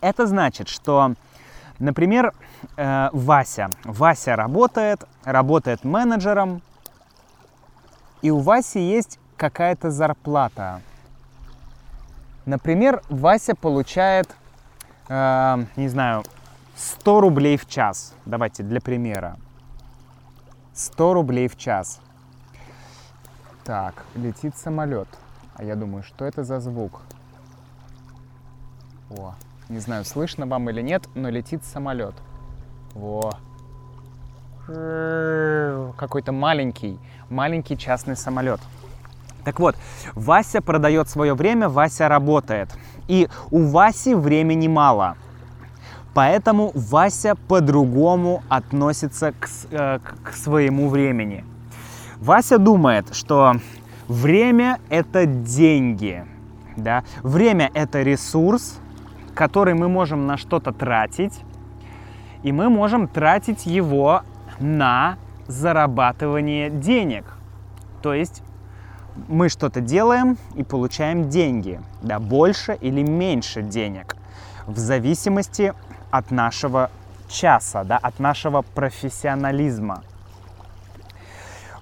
Это 0.00 0.26
значит, 0.26 0.68
что, 0.68 1.14
например, 1.78 2.32
э, 2.76 3.08
Вася. 3.12 3.70
Вася 3.84 4.36
работает, 4.36 5.04
работает 5.24 5.84
менеджером, 5.84 6.62
и 8.22 8.30
у 8.30 8.38
Васи 8.40 8.78
есть 8.78 9.18
какая-то 9.36 9.90
зарплата. 9.90 10.82
Например, 12.50 13.00
Вася 13.08 13.54
получает, 13.54 14.28
э, 15.08 15.64
не 15.76 15.88
знаю, 15.88 16.24
100 16.76 17.20
рублей 17.20 17.56
в 17.56 17.66
час. 17.66 18.12
Давайте 18.26 18.64
для 18.64 18.80
примера. 18.80 19.36
100 20.74 21.14
рублей 21.14 21.46
в 21.46 21.56
час. 21.56 22.00
Так, 23.62 24.04
летит 24.16 24.56
самолет. 24.56 25.06
А 25.54 25.62
я 25.62 25.76
думаю, 25.76 26.02
что 26.02 26.24
это 26.24 26.42
за 26.42 26.58
звук? 26.58 27.02
О, 29.10 29.34
не 29.68 29.78
знаю, 29.78 30.04
слышно 30.04 30.44
вам 30.46 30.70
или 30.70 30.82
нет, 30.82 31.08
но 31.14 31.30
летит 31.30 31.64
самолет. 31.64 32.14
Во. 32.94 33.30
Какой-то 35.96 36.32
маленький, 36.32 36.98
маленький 37.28 37.78
частный 37.78 38.16
самолет. 38.16 38.60
Так 39.44 39.60
вот, 39.60 39.76
Вася 40.14 40.60
продает 40.60 41.08
свое 41.08 41.34
время, 41.34 41.68
Вася 41.68 42.08
работает. 42.08 42.68
И 43.08 43.28
у 43.50 43.64
Васи 43.64 44.14
времени 44.14 44.68
мало. 44.68 45.16
Поэтому 46.14 46.72
Вася 46.74 47.34
по-другому 47.48 48.42
относится 48.48 49.32
к, 49.32 49.48
э, 49.70 49.98
к 50.24 50.32
своему 50.34 50.88
времени. 50.88 51.44
Вася 52.20 52.58
думает, 52.58 53.14
что 53.14 53.54
время 54.08 54.78
это 54.90 55.24
деньги. 55.26 56.24
Да? 56.76 57.04
Время 57.22 57.70
это 57.74 58.02
ресурс, 58.02 58.78
который 59.34 59.74
мы 59.74 59.88
можем 59.88 60.26
на 60.26 60.36
что-то 60.36 60.72
тратить, 60.72 61.40
и 62.42 62.52
мы 62.52 62.68
можем 62.68 63.06
тратить 63.06 63.66
его 63.66 64.22
на 64.58 65.16
зарабатывание 65.46 66.70
денег. 66.70 67.24
То 68.02 68.14
есть 68.14 68.42
мы 69.28 69.48
что-то 69.48 69.80
делаем 69.80 70.38
и 70.54 70.62
получаем 70.62 71.28
деньги, 71.28 71.80
да, 72.02 72.18
больше 72.18 72.76
или 72.80 73.02
меньше 73.02 73.62
денег, 73.62 74.16
в 74.66 74.78
зависимости 74.78 75.74
от 76.10 76.30
нашего 76.30 76.90
часа, 77.28 77.84
да, 77.84 77.96
от 77.96 78.18
нашего 78.18 78.62
профессионализма. 78.62 80.02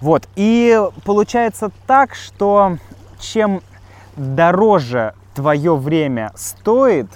Вот, 0.01 0.27
и 0.35 0.79
получается 1.03 1.71
так, 1.85 2.15
что 2.15 2.77
чем 3.19 3.61
дороже 4.15 5.13
твое 5.35 5.75
время 5.75 6.31
стоит, 6.35 7.07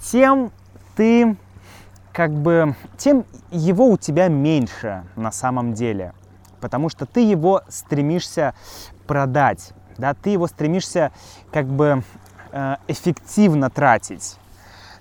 тем 0.00 0.50
ты 0.96 1.36
как 2.12 2.32
бы, 2.32 2.74
тем 2.96 3.24
его 3.50 3.86
у 3.90 3.96
тебя 3.96 4.28
меньше 4.28 5.04
на 5.14 5.30
самом 5.30 5.74
деле. 5.74 6.14
Потому 6.60 6.88
что 6.88 7.06
ты 7.06 7.20
его 7.20 7.62
стремишься 7.68 8.54
продать, 9.08 9.72
да, 9.96 10.14
ты 10.14 10.30
его 10.30 10.46
стремишься 10.46 11.10
как 11.50 11.66
бы 11.66 12.04
э, 12.52 12.76
эффективно 12.86 13.70
тратить. 13.70 14.38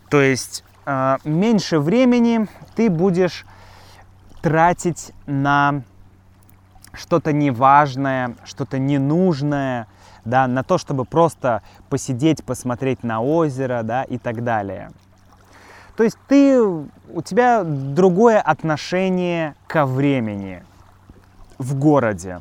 То 0.09 0.21
есть 0.21 0.63
э, 0.85 1.17
меньше 1.23 1.79
времени 1.79 2.47
ты 2.75 2.89
будешь 2.89 3.45
тратить 4.41 5.11
на 5.27 5.83
что-то 6.93 7.33
неважное, 7.33 8.35
что-то 8.45 8.79
ненужное, 8.79 9.87
да, 10.25 10.47
на 10.47 10.63
то, 10.63 10.77
чтобы 10.77 11.05
просто 11.05 11.61
посидеть, 11.89 12.43
посмотреть 12.43 13.03
на 13.03 13.21
озеро, 13.21 13.83
да, 13.83 14.03
и 14.03 14.17
так 14.17 14.43
далее. 14.43 14.91
То 15.95 16.03
есть 16.03 16.17
ты, 16.27 16.61
у 16.61 17.21
тебя 17.23 17.63
другое 17.63 18.39
отношение 18.39 19.55
ко 19.67 19.85
времени 19.85 20.63
в 21.57 21.75
городе. 21.75 22.39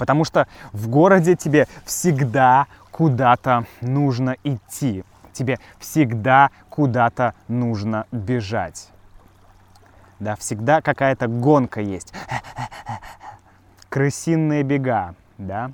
Потому 0.00 0.24
что 0.24 0.48
в 0.72 0.88
городе 0.88 1.36
тебе 1.36 1.68
всегда 1.84 2.68
куда-то 2.90 3.66
нужно 3.82 4.34
идти. 4.44 5.04
Тебе 5.34 5.58
всегда 5.78 6.50
куда-то 6.70 7.34
нужно 7.48 8.06
бежать. 8.10 8.88
Да, 10.18 10.36
всегда 10.36 10.80
какая-то 10.80 11.28
гонка 11.28 11.82
есть 11.82 12.14
крысиные 13.90 14.62
бега, 14.62 15.16
да. 15.36 15.70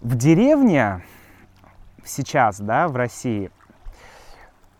В 0.00 0.16
деревне 0.16 1.02
сейчас, 2.06 2.58
да, 2.58 2.88
в 2.88 2.96
России, 2.96 3.50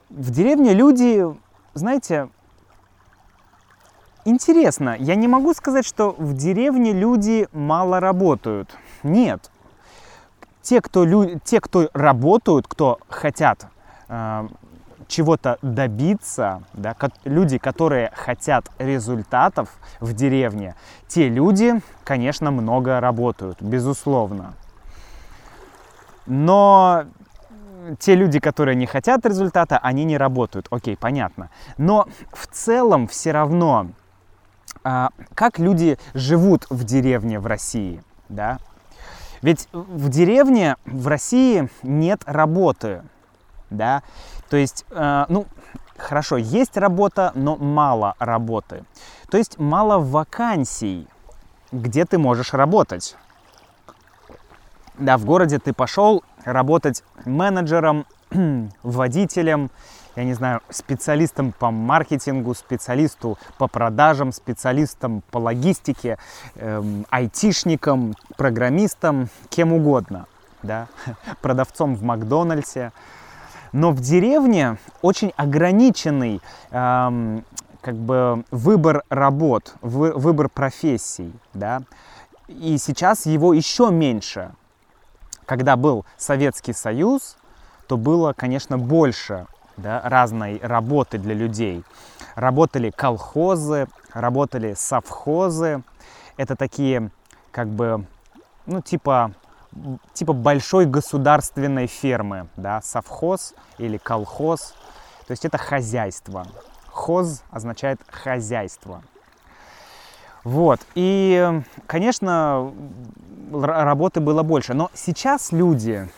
в 0.08 0.30
деревне 0.30 0.72
люди, 0.72 1.26
знаете, 1.74 2.30
интересно, 4.24 4.96
я 4.98 5.14
не 5.14 5.28
могу 5.28 5.54
сказать, 5.54 5.86
что 5.86 6.14
в 6.18 6.34
деревне 6.34 6.92
люди 6.92 7.48
мало 7.52 8.00
работают. 8.00 8.70
Нет. 9.02 9.50
Те, 10.62 10.80
кто, 10.80 11.04
лю... 11.04 11.40
те, 11.42 11.60
кто 11.60 11.88
работают, 11.94 12.66
кто 12.68 12.98
хотят 13.08 13.66
э, 14.08 14.48
чего-то 15.08 15.58
добиться, 15.62 16.62
да, 16.74 16.94
люди, 17.24 17.58
которые 17.58 18.12
хотят 18.14 18.70
результатов 18.78 19.70
в 20.00 20.12
деревне, 20.12 20.74
те 21.08 21.28
люди, 21.28 21.80
конечно, 22.04 22.50
много 22.50 23.00
работают, 23.00 23.60
безусловно. 23.62 24.54
Но 26.26 27.06
те 27.98 28.14
люди, 28.14 28.38
которые 28.38 28.76
не 28.76 28.86
хотят 28.86 29.24
результата, 29.26 29.78
они 29.78 30.04
не 30.04 30.16
работают. 30.16 30.66
Окей, 30.70 30.96
понятно. 30.96 31.50
Но 31.76 32.06
в 32.32 32.46
целом 32.46 33.08
все 33.08 33.32
равно, 33.32 33.88
как 34.82 35.58
люди 35.58 35.98
живут 36.14 36.66
в 36.70 36.84
деревне 36.84 37.38
в 37.38 37.46
России, 37.46 38.02
да? 38.28 38.58
Ведь 39.42 39.68
в 39.72 40.08
деревне 40.08 40.76
в 40.84 41.06
России 41.06 41.68
нет 41.82 42.22
работы, 42.26 43.02
да? 43.70 44.02
То 44.48 44.56
есть, 44.56 44.84
э, 44.90 45.24
ну, 45.28 45.46
хорошо, 45.96 46.36
есть 46.36 46.76
работа, 46.76 47.32
но 47.34 47.56
мало 47.56 48.14
работы. 48.18 48.84
То 49.30 49.38
есть 49.38 49.58
мало 49.58 49.98
вакансий, 49.98 51.06
где 51.72 52.04
ты 52.04 52.18
можешь 52.18 52.52
работать. 52.52 53.16
Да, 54.98 55.16
в 55.16 55.24
городе 55.24 55.58
ты 55.58 55.72
пошел 55.72 56.22
работать 56.44 57.02
менеджером, 57.24 58.06
водителем, 58.82 59.70
я 60.16 60.24
не 60.24 60.34
знаю, 60.34 60.60
специалистом 60.70 61.52
по 61.52 61.70
маркетингу, 61.70 62.54
специалисту 62.54 63.38
по 63.58 63.68
продажам, 63.68 64.32
специалистом 64.32 65.22
по 65.30 65.38
логистике, 65.38 66.18
эм, 66.56 67.06
айтишником, 67.10 68.14
программистом, 68.36 69.28
кем 69.48 69.72
угодно, 69.72 70.26
да, 70.62 70.88
продавцом 71.42 71.94
в 71.94 72.02
Макдональдсе, 72.02 72.92
но 73.72 73.92
в 73.92 74.00
деревне 74.00 74.78
очень 75.00 75.32
ограниченный 75.36 76.40
эм, 76.70 77.44
как 77.80 77.94
бы 77.94 78.44
выбор 78.50 79.04
работ, 79.08 79.74
вы, 79.80 80.12
выбор 80.12 80.48
профессий, 80.48 81.32
да, 81.54 81.82
и 82.48 82.78
сейчас 82.78 83.26
его 83.26 83.54
еще 83.54 83.90
меньше. 83.90 84.52
Когда 85.46 85.76
был 85.76 86.04
Советский 86.16 86.72
Союз, 86.72 87.36
то 87.86 87.96
было, 87.96 88.32
конечно, 88.32 88.78
больше 88.78 89.46
да, 89.80 90.00
разной 90.04 90.58
работы 90.62 91.18
для 91.18 91.34
людей. 91.34 91.84
Работали 92.34 92.90
колхозы, 92.90 93.88
работали 94.12 94.74
совхозы. 94.74 95.82
Это 96.36 96.56
такие, 96.56 97.10
как 97.50 97.68
бы, 97.68 98.06
ну, 98.66 98.80
типа 98.80 99.32
типа 100.14 100.32
большой 100.32 100.86
государственной 100.86 101.86
фермы, 101.86 102.48
да, 102.56 102.80
совхоз 102.82 103.54
или 103.78 103.98
колхоз, 103.98 104.74
то 105.26 105.30
есть 105.30 105.44
это 105.44 105.58
хозяйство. 105.58 106.46
Хоз 106.88 107.42
означает 107.50 108.00
хозяйство. 108.10 109.02
Вот, 110.42 110.80
и, 110.94 111.62
конечно, 111.86 112.72
работы 113.52 114.20
было 114.20 114.42
больше, 114.42 114.74
но 114.74 114.90
сейчас 114.94 115.52
люди, 115.52 116.08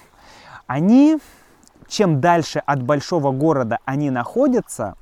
они, 0.67 1.19
чем 1.93 2.23
дальше 2.23 2.59
от 2.65 2.83
большого 2.83 3.33
города 3.33 3.79
они 3.85 4.11
находятся, 4.11 4.97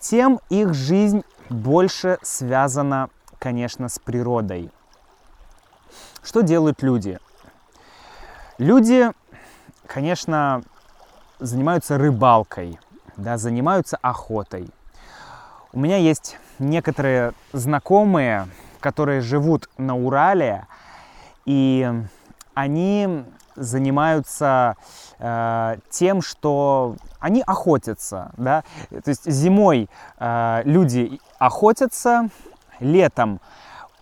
тем 0.00 0.40
их 0.48 0.72
жизнь 0.72 1.24
больше 1.50 2.18
связана, 2.22 3.10
конечно, 3.38 3.90
с 3.90 3.98
природой. 3.98 4.70
Что 6.22 6.40
делают 6.40 6.82
люди? 6.82 7.18
Люди, 8.56 9.12
конечно, 9.86 10.62
занимаются 11.38 11.98
рыбалкой, 11.98 12.80
да, 13.18 13.36
занимаются 13.36 13.98
охотой. 14.00 14.70
У 15.74 15.78
меня 15.78 15.98
есть 15.98 16.38
некоторые 16.58 17.34
знакомые, 17.52 18.48
которые 18.80 19.20
живут 19.20 19.68
на 19.76 19.94
Урале, 19.94 20.66
и 21.44 21.92
они 22.54 23.26
занимаются 23.56 24.76
э, 25.18 25.76
тем, 25.90 26.22
что 26.22 26.96
они 27.18 27.42
охотятся, 27.46 28.30
да, 28.36 28.64
то 28.90 29.08
есть 29.10 29.30
зимой 29.30 29.88
э, 30.18 30.62
люди 30.64 31.20
охотятся, 31.38 32.28
летом 32.80 33.40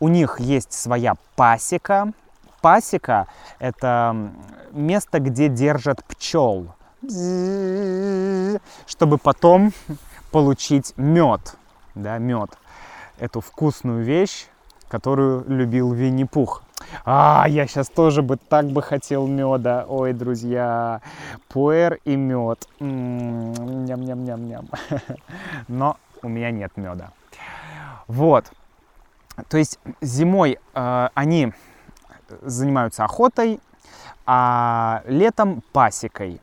у 0.01 0.09
них 0.09 0.41
есть 0.41 0.73
своя 0.73 1.15
пасека. 1.37 2.13
Пасека– 2.61 3.27
это 3.59 4.31
место, 4.73 5.21
где 5.21 5.49
держат 5.49 6.05
пчел, 6.05 6.75
чтобы 8.87 9.19
потом 9.19 9.73
получить 10.31 10.95
мед, 10.97 11.57
да, 11.95 12.19
мед, 12.19 12.51
эту 13.19 13.41
вкусную 13.41 14.03
вещь, 14.03 14.47
которую 14.89 15.45
любил 15.47 15.93
Винни-Пух. 15.93 16.64
А, 17.05 17.47
я 17.49 17.67
сейчас 17.67 17.89
тоже 17.89 18.23
бы 18.23 18.37
так 18.37 18.67
бы 18.67 18.83
хотел 18.83 19.27
меда. 19.27 19.85
Ой, 19.89 20.13
друзья, 20.13 21.01
пуэр 21.49 21.99
и 22.05 22.17
мед. 22.17 22.69
Ням-ням-ням-ням. 22.81 24.69
Но 25.69 25.97
у 26.23 26.29
меня 26.29 26.51
нет 26.51 26.77
меда. 26.77 27.13
Вот. 28.07 28.51
То 29.49 29.57
есть 29.57 29.79
зимой 30.01 30.59
э, 30.75 31.09
они 31.15 31.53
занимаются 32.43 33.05
охотой, 33.05 33.61
а 34.27 35.03
летом 35.07 35.63
пасекой. 35.73 36.41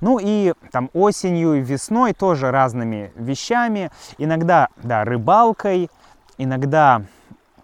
Ну 0.00 0.18
и 0.22 0.52
там 0.70 0.90
осенью 0.92 1.54
и 1.54 1.60
весной 1.60 2.12
тоже 2.12 2.50
разными 2.50 3.12
вещами. 3.16 3.90
Иногда, 4.18 4.68
да, 4.76 5.04
рыбалкой, 5.04 5.90
иногда 6.36 7.02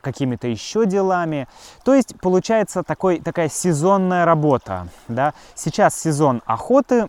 какими-то 0.01 0.49
еще 0.49 0.87
делами. 0.87 1.49
То 1.85 1.95
есть 1.95 2.19
получается 2.21 2.83
такой, 2.83 3.21
такая 3.21 3.49
сезонная 3.49 4.25
работа. 4.25 4.89
Да? 5.09 5.35
Сейчас 5.55 5.99
сезон 5.99 6.43
охоты, 6.47 7.09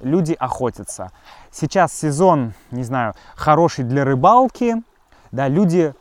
люди 0.00 0.34
охотятся. 0.38 1.12
Сейчас 1.50 1.92
сезон, 1.92 2.54
не 2.70 2.84
знаю, 2.84 3.14
хороший 3.34 3.84
для 3.84 4.04
рыбалки, 4.04 4.76
да, 5.32 5.48
люди 5.48 5.94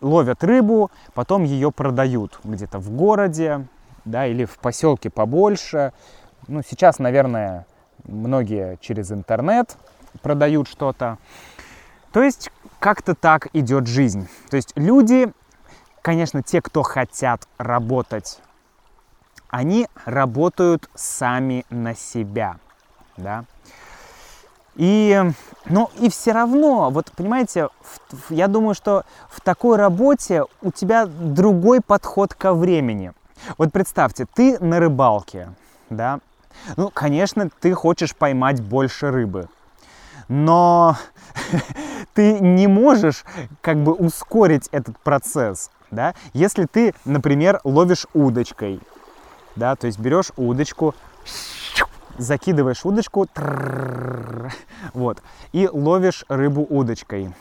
ловят 0.00 0.44
рыбу, 0.44 0.90
потом 1.14 1.44
ее 1.44 1.72
продают 1.72 2.38
где-то 2.44 2.78
в 2.78 2.90
городе, 2.90 3.66
да, 4.04 4.26
или 4.26 4.44
в 4.44 4.58
поселке 4.58 5.10
побольше. 5.10 5.92
Ну, 6.46 6.62
сейчас, 6.68 6.98
наверное, 6.98 7.66
многие 8.04 8.76
через 8.80 9.10
интернет 9.12 9.76
продают 10.22 10.68
что-то. 10.68 11.18
То 12.12 12.22
есть 12.22 12.50
как-то 12.78 13.14
так 13.14 13.48
идет 13.52 13.86
жизнь. 13.86 14.28
То 14.50 14.56
есть 14.56 14.72
люди 14.76 15.32
конечно, 16.08 16.42
те, 16.42 16.62
кто 16.62 16.82
хотят 16.82 17.46
работать, 17.58 18.40
они 19.50 19.88
работают 20.06 20.88
сами 20.94 21.66
на 21.68 21.94
себя, 21.94 22.56
да. 23.18 23.44
И, 24.74 25.22
ну, 25.66 25.90
и 26.00 26.08
все 26.08 26.32
равно, 26.32 26.88
вот 26.88 27.12
понимаете, 27.14 27.68
в, 27.82 28.30
я 28.30 28.48
думаю, 28.48 28.74
что 28.74 29.04
в 29.28 29.42
такой 29.42 29.76
работе 29.76 30.44
у 30.62 30.72
тебя 30.72 31.04
другой 31.04 31.82
подход 31.82 32.32
ко 32.32 32.54
времени. 32.54 33.12
Вот 33.58 33.70
представьте, 33.70 34.24
ты 34.32 34.58
на 34.60 34.80
рыбалке, 34.80 35.52
да, 35.90 36.20
ну, 36.78 36.88
конечно, 36.88 37.50
ты 37.60 37.74
хочешь 37.74 38.16
поймать 38.16 38.62
больше 38.62 39.10
рыбы, 39.10 39.50
но 40.28 40.96
ты 42.14 42.40
не 42.40 42.66
можешь 42.66 43.26
как 43.60 43.76
бы 43.76 43.92
ускорить 43.92 44.70
этот 44.72 44.98
процесс 45.00 45.70
да, 45.90 46.14
если 46.32 46.66
ты, 46.66 46.94
например, 47.04 47.60
ловишь 47.64 48.06
удочкой, 48.14 48.80
да, 49.56 49.76
то 49.76 49.86
есть 49.86 49.98
берешь 49.98 50.32
удочку, 50.36 50.94
закидываешь 52.16 52.84
удочку, 52.84 53.26
вот, 54.94 55.22
и 55.52 55.68
ловишь 55.70 56.24
рыбу 56.28 56.66
удочкой, 56.68 57.32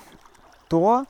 то 0.68 1.06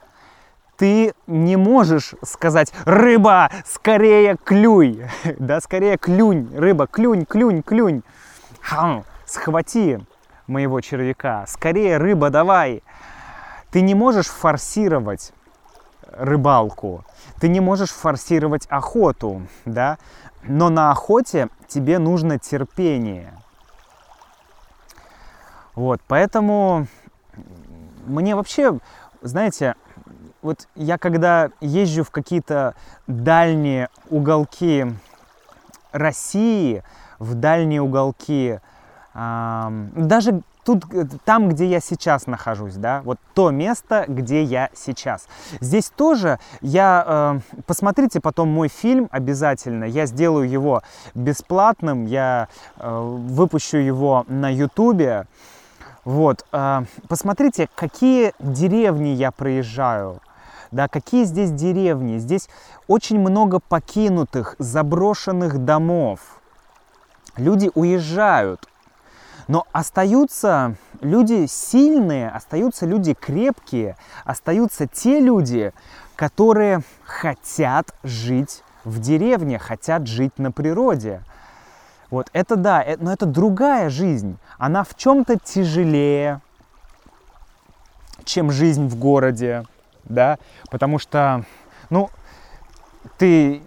ты 0.77 1.13
не 1.25 1.55
можешь 1.55 2.13
сказать 2.23 2.71
«Рыба, 2.85 3.49
скорее 3.65 4.37
клюй!» 4.37 5.07
Да, 5.39 5.59
скорее 5.59 5.97
клюнь, 5.97 6.55
рыба, 6.55 6.85
клюнь, 6.87 7.25
клюнь, 7.25 7.63
клюнь. 7.63 8.03
Хам, 8.61 9.03
схвати 9.25 9.99
моего 10.45 10.79
червяка, 10.81 11.45
скорее, 11.47 11.97
рыба, 11.97 12.29
давай. 12.29 12.83
Ты 13.71 13.81
не 13.81 13.95
можешь 13.95 14.27
форсировать 14.27 15.33
рыбалку, 16.11 17.03
ты 17.39 17.47
не 17.47 17.59
можешь 17.59 17.91
форсировать 17.91 18.67
охоту, 18.69 19.47
да, 19.65 19.97
но 20.43 20.69
на 20.69 20.91
охоте 20.91 21.49
тебе 21.67 21.99
нужно 21.99 22.39
терпение. 22.39 23.33
Вот, 25.75 26.01
поэтому 26.07 26.87
мне 28.05 28.35
вообще, 28.35 28.79
знаете, 29.21 29.75
вот 30.41 30.67
я 30.75 30.97
когда 30.97 31.51
езжу 31.61 32.03
в 32.03 32.11
какие-то 32.11 32.73
дальние 33.05 33.89
уголки 34.09 34.85
России, 35.91 36.83
в 37.19 37.35
дальние 37.35 37.81
уголки, 37.81 38.59
э, 39.13 39.87
даже 39.95 40.41
тут, 40.67 40.83
э, 40.93 41.05
там, 41.23 41.47
где 41.47 41.65
я 41.65 41.79
сейчас 41.79 42.27
нахожусь, 42.27 42.75
да, 42.75 43.01
вот 43.05 43.19
то 43.33 43.51
место, 43.51 44.03
где 44.09 44.43
я 44.43 44.69
сейчас. 44.75 45.29
Здесь 45.61 45.89
тоже 45.89 46.39
я, 46.59 47.39
э, 47.55 47.61
посмотрите 47.65 48.19
потом 48.19 48.49
мой 48.49 48.67
фильм 48.67 49.07
обязательно, 49.11 49.85
я 49.85 50.05
сделаю 50.05 50.49
его 50.49 50.81
бесплатным, 51.15 52.05
я 52.05 52.49
э, 52.79 52.99
выпущу 52.99 53.77
его 53.77 54.25
на 54.27 54.53
ютубе, 54.53 55.27
вот, 56.03 56.45
э, 56.51 56.81
посмотрите, 57.07 57.69
какие 57.73 58.33
деревни 58.39 59.09
я 59.09 59.31
проезжаю, 59.31 60.19
да, 60.71 60.89
какие 60.89 61.23
здесь 61.23 61.51
деревни, 61.51 62.17
здесь 62.17 62.49
очень 62.87 63.21
много 63.21 63.61
покинутых, 63.61 64.57
заброшенных 64.59 65.63
домов, 65.63 66.19
люди 67.37 67.71
уезжают, 67.73 68.67
но 69.47 69.65
остаются 69.71 70.75
люди 71.01 71.45
сильные, 71.47 72.29
остаются 72.29 72.85
люди 72.85 73.13
крепкие, 73.13 73.95
остаются 74.25 74.87
те 74.87 75.19
люди, 75.19 75.73
которые 76.15 76.81
хотят 77.03 77.93
жить 78.03 78.63
в 78.83 78.99
деревне, 78.99 79.59
хотят 79.59 80.07
жить 80.07 80.37
на 80.37 80.51
природе. 80.51 81.21
Вот 82.09 82.29
это 82.33 82.55
да, 82.55 82.81
э, 82.83 82.97
но 82.99 83.11
это 83.11 83.25
другая 83.25 83.89
жизнь. 83.89 84.37
Она 84.57 84.83
в 84.83 84.95
чем-то 84.95 85.37
тяжелее, 85.39 86.41
чем 88.23 88.51
жизнь 88.51 88.87
в 88.87 88.97
городе, 88.97 89.65
да, 90.05 90.37
потому 90.69 90.99
что, 90.99 91.45
ну, 91.89 92.09
ты 93.17 93.61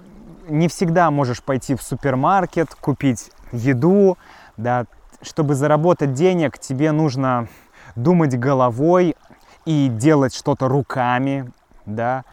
не 0.48 0.68
всегда 0.68 1.10
можешь 1.10 1.42
пойти 1.42 1.74
в 1.74 1.82
супермаркет, 1.82 2.74
купить 2.74 3.30
еду, 3.52 4.16
да, 4.56 4.86
чтобы 5.22 5.54
заработать 5.54 6.12
денег, 6.12 6.59
тебе 6.59 6.92
нужно 6.92 7.48
думать 7.96 8.38
головой 8.38 9.16
и 9.64 9.88
делать 9.88 10.35
что-то 10.35 10.68
руками, 10.68 11.50
да. 11.87 12.24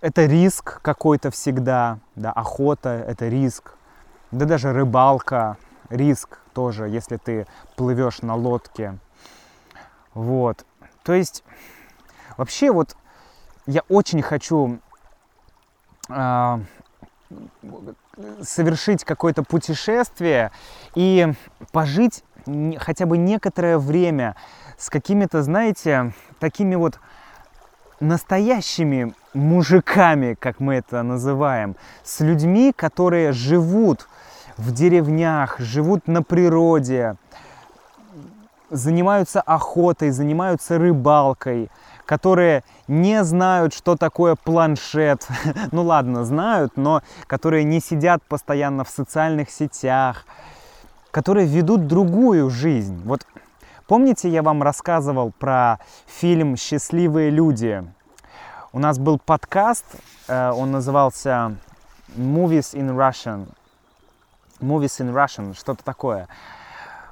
Это 0.00 0.26
риск 0.26 0.80
какой-то 0.82 1.30
всегда, 1.30 1.98
да, 2.16 2.32
охота– 2.32 3.04
это 3.08 3.28
риск, 3.28 3.74
да 4.30 4.46
даже 4.46 4.72
рыбалка– 4.72 5.56
риск 5.90 6.38
тоже, 6.54 6.88
если 6.88 7.16
ты 7.16 7.46
плывешь 7.76 8.22
на 8.22 8.34
лодке. 8.34 8.98
Вот, 10.14 10.64
то 11.02 11.12
есть 11.12 11.44
вообще 12.36 12.72
вот 12.72 12.96
я 13.66 13.82
очень 13.88 14.22
хочу 14.22 14.78
э, 16.08 16.58
совершить 18.42 19.04
какое-то 19.04 19.42
путешествие 19.42 20.50
и 20.94 21.32
пожить 21.72 22.24
хотя 22.78 23.06
бы 23.06 23.18
некоторое 23.18 23.78
время 23.78 24.36
с 24.78 24.90
какими-то, 24.90 25.42
знаете, 25.42 26.12
такими 26.38 26.74
вот 26.74 26.98
настоящими 28.00 29.14
мужиками, 29.34 30.34
как 30.34 30.58
мы 30.58 30.76
это 30.76 31.02
называем, 31.02 31.76
с 32.02 32.20
людьми, 32.20 32.72
которые 32.74 33.32
живут 33.32 34.08
в 34.56 34.72
деревнях, 34.72 35.58
живут 35.58 36.08
на 36.08 36.22
природе, 36.22 37.16
занимаются 38.70 39.40
охотой, 39.40 40.10
занимаются 40.10 40.78
рыбалкой, 40.78 41.70
которые 42.10 42.64
не 42.88 43.22
знают, 43.22 43.72
что 43.72 43.94
такое 43.94 44.34
планшет. 44.34 45.28
ну 45.70 45.84
ладно, 45.84 46.24
знают, 46.24 46.76
но 46.76 47.02
которые 47.28 47.62
не 47.62 47.78
сидят 47.78 48.20
постоянно 48.24 48.82
в 48.82 48.88
социальных 48.88 49.48
сетях, 49.48 50.26
которые 51.12 51.46
ведут 51.46 51.86
другую 51.86 52.50
жизнь. 52.50 53.00
Вот 53.04 53.24
помните, 53.86 54.28
я 54.28 54.42
вам 54.42 54.60
рассказывал 54.60 55.30
про 55.30 55.78
фильм 56.08 56.56
«Счастливые 56.56 57.30
люди»? 57.30 57.84
У 58.72 58.80
нас 58.80 58.98
был 58.98 59.20
подкаст, 59.24 59.84
э, 60.26 60.50
он 60.50 60.72
назывался 60.72 61.54
Movies 62.16 62.74
in 62.74 62.90
Russian. 62.90 63.46
Movies 64.58 64.98
in 64.98 65.14
Russian, 65.14 65.56
что-то 65.56 65.84
такое. 65.84 66.26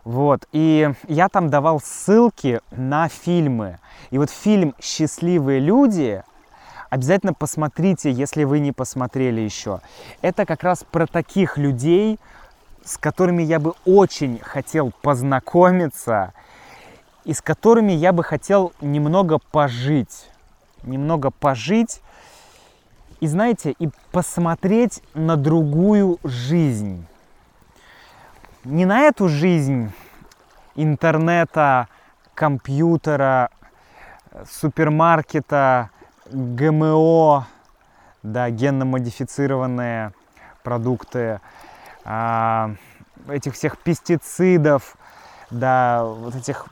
Вот, 0.09 0.49
и 0.53 0.91
я 1.07 1.29
там 1.29 1.51
давал 1.51 1.83
ссылки 1.85 2.63
на 2.71 3.11
фильмы. 3.11 3.79
И 4.09 4.17
вот 4.17 4.31
фильм 4.31 4.75
«Счастливые 4.81 5.61
люди» 5.61 6.23
обязательно 6.89 7.35
посмотрите, 7.35 8.11
если 8.11 8.45
вы 8.45 8.61
не 8.61 8.73
посмотрели 8.73 9.43
еще. 9.43 9.83
Это 10.23 10.47
как 10.47 10.63
раз 10.63 10.83
про 10.91 11.07
таких 11.07 11.59
людей, 11.59 12.19
с 12.83 12.97
которыми 12.97 13.43
я 13.43 13.61
бы 13.61 13.75
очень 13.85 14.39
хотел 14.39 14.93
познакомиться 15.03 16.33
и 17.27 17.35
с 17.35 17.43
которыми 17.43 17.93
я 17.93 18.15
бы 18.15 18.25
хотел 18.25 18.73
немного 18.81 19.39
пожить. 19.39 20.31
Немного 20.85 21.31
пожить 21.31 22.01
и, 23.21 23.27
знаете, 23.27 23.75
и 23.79 23.91
посмотреть 24.11 25.03
на 25.13 25.37
другую 25.37 26.19
жизнь. 26.25 27.05
Не 28.69 28.85
на 28.85 29.01
эту 29.01 29.29
жизнь 29.31 29.91
интернета, 30.77 31.89
компьютера, 32.35 33.49
супермаркета, 34.47 35.89
ГМО, 36.31 37.47
да, 38.23 38.51
генно-модифицированные 38.51 40.13
продукты, 40.63 41.41
а, 42.05 42.73
этих 43.27 43.55
всех 43.55 43.79
пестицидов, 43.79 44.99
да, 45.51 46.05
вот 46.05 46.35
этих 46.35 46.67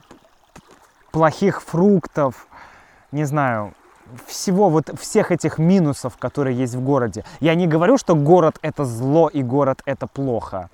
плохих 1.13 1.63
фруктов, 1.63 2.47
не 3.11 3.25
знаю, 3.25 3.73
всего 4.27 4.69
вот 4.69 4.91
всех 5.01 5.33
этих 5.33 5.57
минусов, 5.57 6.19
которые 6.19 6.59
есть 6.59 6.75
в 6.75 6.83
городе. 6.83 7.25
Я 7.41 7.55
не 7.55 7.67
говорю, 7.67 7.97
что 7.97 8.15
город 8.15 8.59
это 8.61 8.85
зло 8.85 9.29
и 9.29 9.43
город 9.43 9.81
это 9.87 10.07
плохо. 10.07 10.69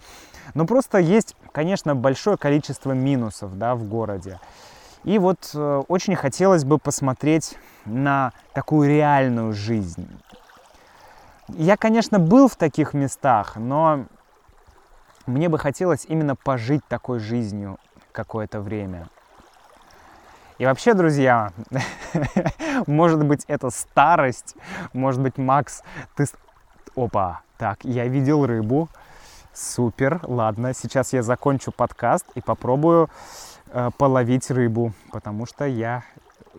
Но 0.54 0.66
просто 0.66 0.98
есть, 0.98 1.36
конечно, 1.52 1.94
большое 1.94 2.36
количество 2.36 2.92
минусов 2.92 3.56
да, 3.58 3.74
в 3.74 3.84
городе. 3.84 4.38
И 5.04 5.18
вот 5.18 5.50
э, 5.54 5.82
очень 5.88 6.14
хотелось 6.14 6.64
бы 6.64 6.78
посмотреть 6.78 7.56
на 7.84 8.32
такую 8.52 8.88
реальную 8.88 9.52
жизнь. 9.52 10.08
Я, 11.48 11.76
конечно, 11.76 12.18
был 12.18 12.48
в 12.48 12.56
таких 12.56 12.94
местах, 12.94 13.56
но 13.56 14.06
мне 15.26 15.48
бы 15.48 15.58
хотелось 15.58 16.04
именно 16.08 16.36
пожить 16.36 16.86
такой 16.86 17.18
жизнью 17.18 17.78
какое-то 18.12 18.60
время. 18.60 19.08
И 20.58 20.64
вообще, 20.64 20.94
друзья, 20.94 21.52
может 22.86 23.24
быть, 23.24 23.44
это 23.48 23.70
старость, 23.70 24.54
может 24.92 25.20
быть, 25.20 25.38
Макс, 25.38 25.82
ты... 26.14 26.26
Опа, 26.94 27.40
так, 27.56 27.84
я 27.84 28.06
видел 28.06 28.46
рыбу, 28.46 28.88
супер, 29.52 30.20
ладно, 30.24 30.74
сейчас 30.74 31.12
я 31.12 31.22
закончу 31.22 31.72
подкаст 31.72 32.26
и 32.34 32.40
попробую 32.40 33.10
э, 33.68 33.90
половить 33.98 34.50
рыбу, 34.50 34.92
потому 35.10 35.46
что 35.46 35.64
я 35.64 36.04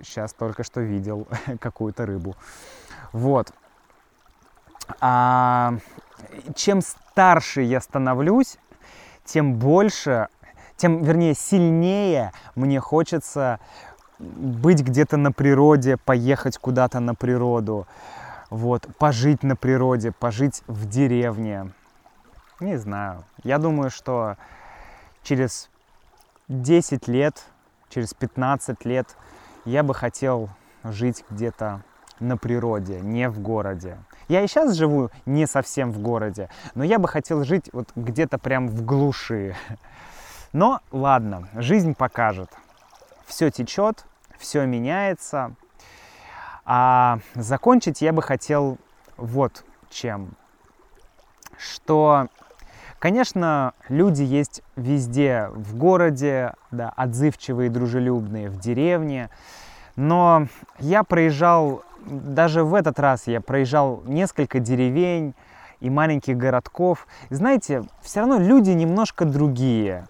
сейчас 0.03 0.33
только 0.33 0.63
что 0.63 0.81
видел 0.81 1.27
какую-то 1.59 2.05
рыбу. 2.05 2.35
Вот. 3.11 3.51
А, 4.99 5.75
чем 6.55 6.81
старше 6.81 7.61
я 7.61 7.79
становлюсь, 7.79 8.57
тем 9.25 9.55
больше 9.55 10.27
тем, 10.75 11.01
вернее, 11.03 11.33
сильнее 11.33 12.31
мне 12.55 12.79
хочется 12.79 13.59
быть 14.19 14.81
где-то 14.81 15.17
на 15.17 15.31
природе, 15.31 15.97
поехать 15.97 16.57
куда-то 16.57 16.99
на 16.99 17.15
природу, 17.15 17.87
вот, 18.49 18.87
пожить 18.97 19.43
на 19.43 19.55
природе, 19.55 20.11
пожить 20.11 20.63
в 20.67 20.87
деревне. 20.89 21.71
Не 22.63 22.77
знаю. 22.77 23.25
Я 23.43 23.57
думаю, 23.57 23.89
что 23.89 24.37
через 25.21 25.69
10 26.47 27.09
лет, 27.09 27.43
через 27.89 28.13
15 28.13 28.85
лет 28.85 29.17
я 29.65 29.83
бы 29.83 29.93
хотел 29.93 30.49
жить 30.85 31.25
где-то 31.29 31.81
на 32.21 32.37
природе, 32.37 33.01
не 33.01 33.27
в 33.27 33.41
городе. 33.41 33.97
Я 34.29 34.41
и 34.41 34.47
сейчас 34.47 34.75
живу 34.75 35.09
не 35.25 35.45
совсем 35.45 35.91
в 35.91 35.99
городе, 35.99 36.49
но 36.73 36.85
я 36.85 36.99
бы 36.99 37.09
хотел 37.09 37.43
жить 37.43 37.69
вот 37.73 37.89
где-то 37.97 38.37
прям 38.37 38.69
в 38.69 38.85
глуши. 38.85 39.57
Но 40.53 40.79
ладно, 40.93 41.49
жизнь 41.55 41.93
покажет. 41.95 42.49
Все 43.25 43.51
течет, 43.51 44.05
все 44.37 44.65
меняется. 44.65 45.53
А 46.63 47.19
закончить 47.35 48.01
я 48.01 48.13
бы 48.13 48.21
хотел 48.21 48.77
вот 49.17 49.65
чем. 49.89 50.37
Что, 51.57 52.29
конечно, 53.03 53.73
люди 53.89 54.23
есть 54.23 54.63
везде, 54.77 55.49
в 55.51 55.75
городе, 55.75 56.53
да, 56.71 56.87
отзывчивые, 56.95 57.69
дружелюбные, 57.69 58.49
в 58.49 58.57
деревне. 58.57 59.29
Но 59.97 60.47
я 60.79 61.03
проезжал, 61.03 61.83
даже 62.05 62.63
в 62.63 62.73
этот 62.73 63.01
раз 63.01 63.27
я 63.27 63.41
проезжал 63.41 64.03
несколько 64.05 64.59
деревень 64.59 65.33
и 65.81 65.89
маленьких 65.89 66.37
городков. 66.37 67.05
Знаете, 67.29 67.83
все 68.01 68.21
равно 68.21 68.39
люди 68.39 68.69
немножко 68.69 69.25
другие. 69.25 70.07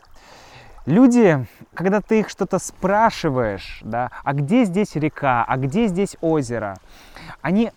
Люди, 0.86 1.48
когда 1.74 2.00
ты 2.00 2.20
их 2.20 2.30
что-то 2.30 2.60
спрашиваешь, 2.60 3.80
да, 3.84 4.12
а 4.24 4.34
где 4.34 4.66
здесь 4.66 4.96
река, 4.96 5.44
а 5.48 5.58
где 5.58 5.88
здесь 5.88 6.16
озеро, 6.22 6.78
они 7.42 7.72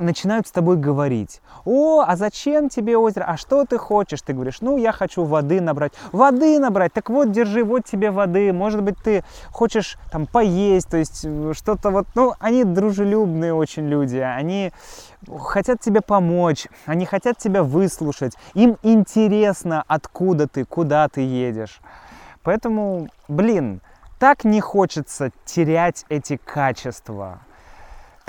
начинают 0.00 0.46
с 0.46 0.50
тобой 0.50 0.76
говорить. 0.76 1.40
О, 1.64 2.00
а 2.00 2.16
зачем 2.16 2.68
тебе 2.68 2.96
озеро? 2.96 3.24
А 3.24 3.36
что 3.36 3.64
ты 3.64 3.78
хочешь? 3.78 4.22
Ты 4.22 4.32
говоришь, 4.32 4.60
ну, 4.60 4.76
я 4.76 4.92
хочу 4.92 5.24
воды 5.24 5.60
набрать. 5.60 5.92
Воды 6.12 6.58
набрать? 6.58 6.92
Так 6.92 7.10
вот, 7.10 7.30
держи, 7.30 7.62
вот 7.62 7.84
тебе 7.84 8.10
воды. 8.10 8.52
Может 8.52 8.82
быть, 8.82 8.96
ты 9.02 9.24
хочешь 9.50 9.98
там 10.10 10.26
поесть, 10.26 10.88
то 10.88 10.96
есть 10.96 11.24
э, 11.24 11.52
что-то 11.54 11.90
вот, 11.90 12.06
ну, 12.14 12.34
они 12.40 12.64
дружелюбные 12.64 13.54
очень 13.54 13.88
люди, 13.88 14.16
они 14.16 14.72
хотят 15.38 15.80
тебе 15.80 16.00
помочь, 16.00 16.66
они 16.86 17.06
хотят 17.06 17.38
тебя 17.38 17.62
выслушать. 17.62 18.34
Им 18.54 18.78
интересно, 18.82 19.84
откуда 19.86 20.48
ты, 20.48 20.64
куда 20.64 21.08
ты 21.08 21.20
едешь. 21.20 21.80
Поэтому, 22.42 23.08
блин, 23.28 23.82
так 24.18 24.44
не 24.44 24.60
хочется 24.60 25.30
терять 25.44 26.04
эти 26.08 26.36
качества. 26.36 27.40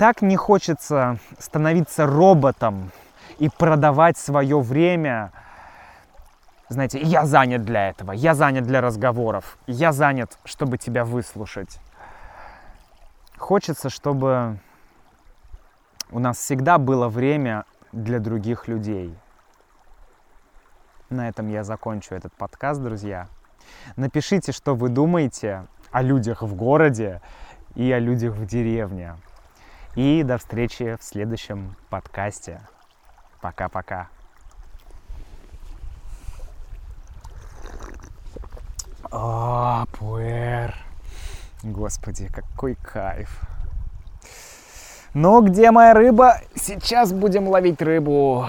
Так 0.02 0.20
не 0.20 0.34
хочется 0.34 1.18
становиться 1.38 2.06
роботом 2.06 2.90
и 3.38 3.48
продавать 3.48 4.18
свое 4.18 4.58
время. 4.58 5.30
Знаете, 6.68 7.00
я 7.00 7.24
занят 7.24 7.62
для 7.62 7.90
этого, 7.90 8.10
я 8.10 8.34
занят 8.34 8.64
для 8.64 8.80
разговоров, 8.80 9.58
я 9.68 9.92
занят, 9.92 10.40
чтобы 10.44 10.76
тебя 10.76 11.04
выслушать. 11.04 11.78
Хочется, 13.38 13.90
чтобы 13.90 14.58
у 16.10 16.18
нас 16.18 16.36
всегда 16.36 16.78
было 16.78 17.06
время 17.06 17.64
для 17.92 18.18
других 18.18 18.66
людей. 18.66 19.16
На 21.10 21.28
этом 21.28 21.46
я 21.46 21.62
закончу 21.62 22.16
этот 22.16 22.32
подкаст, 22.32 22.82
друзья. 22.82 23.28
Напишите, 23.94 24.50
что 24.50 24.74
вы 24.74 24.88
думаете 24.88 25.68
о 25.92 26.02
людях 26.02 26.42
в 26.42 26.56
городе 26.56 27.20
и 27.76 27.92
о 27.92 28.00
людях 28.00 28.34
в 28.34 28.46
деревне. 28.46 29.14
И 29.94 30.22
до 30.22 30.38
встречи 30.38 30.96
в 30.98 31.04
следующем 31.04 31.76
подкасте. 31.90 32.60
Пока-пока. 33.42 34.08
О, 39.10 39.84
пуэр. 39.92 40.74
Господи, 41.62 42.28
какой 42.28 42.74
кайф. 42.76 43.42
Ну, 45.12 45.42
где 45.42 45.70
моя 45.70 45.92
рыба? 45.92 46.40
Сейчас 46.54 47.12
будем 47.12 47.46
ловить 47.46 47.82
рыбу. 47.82 48.46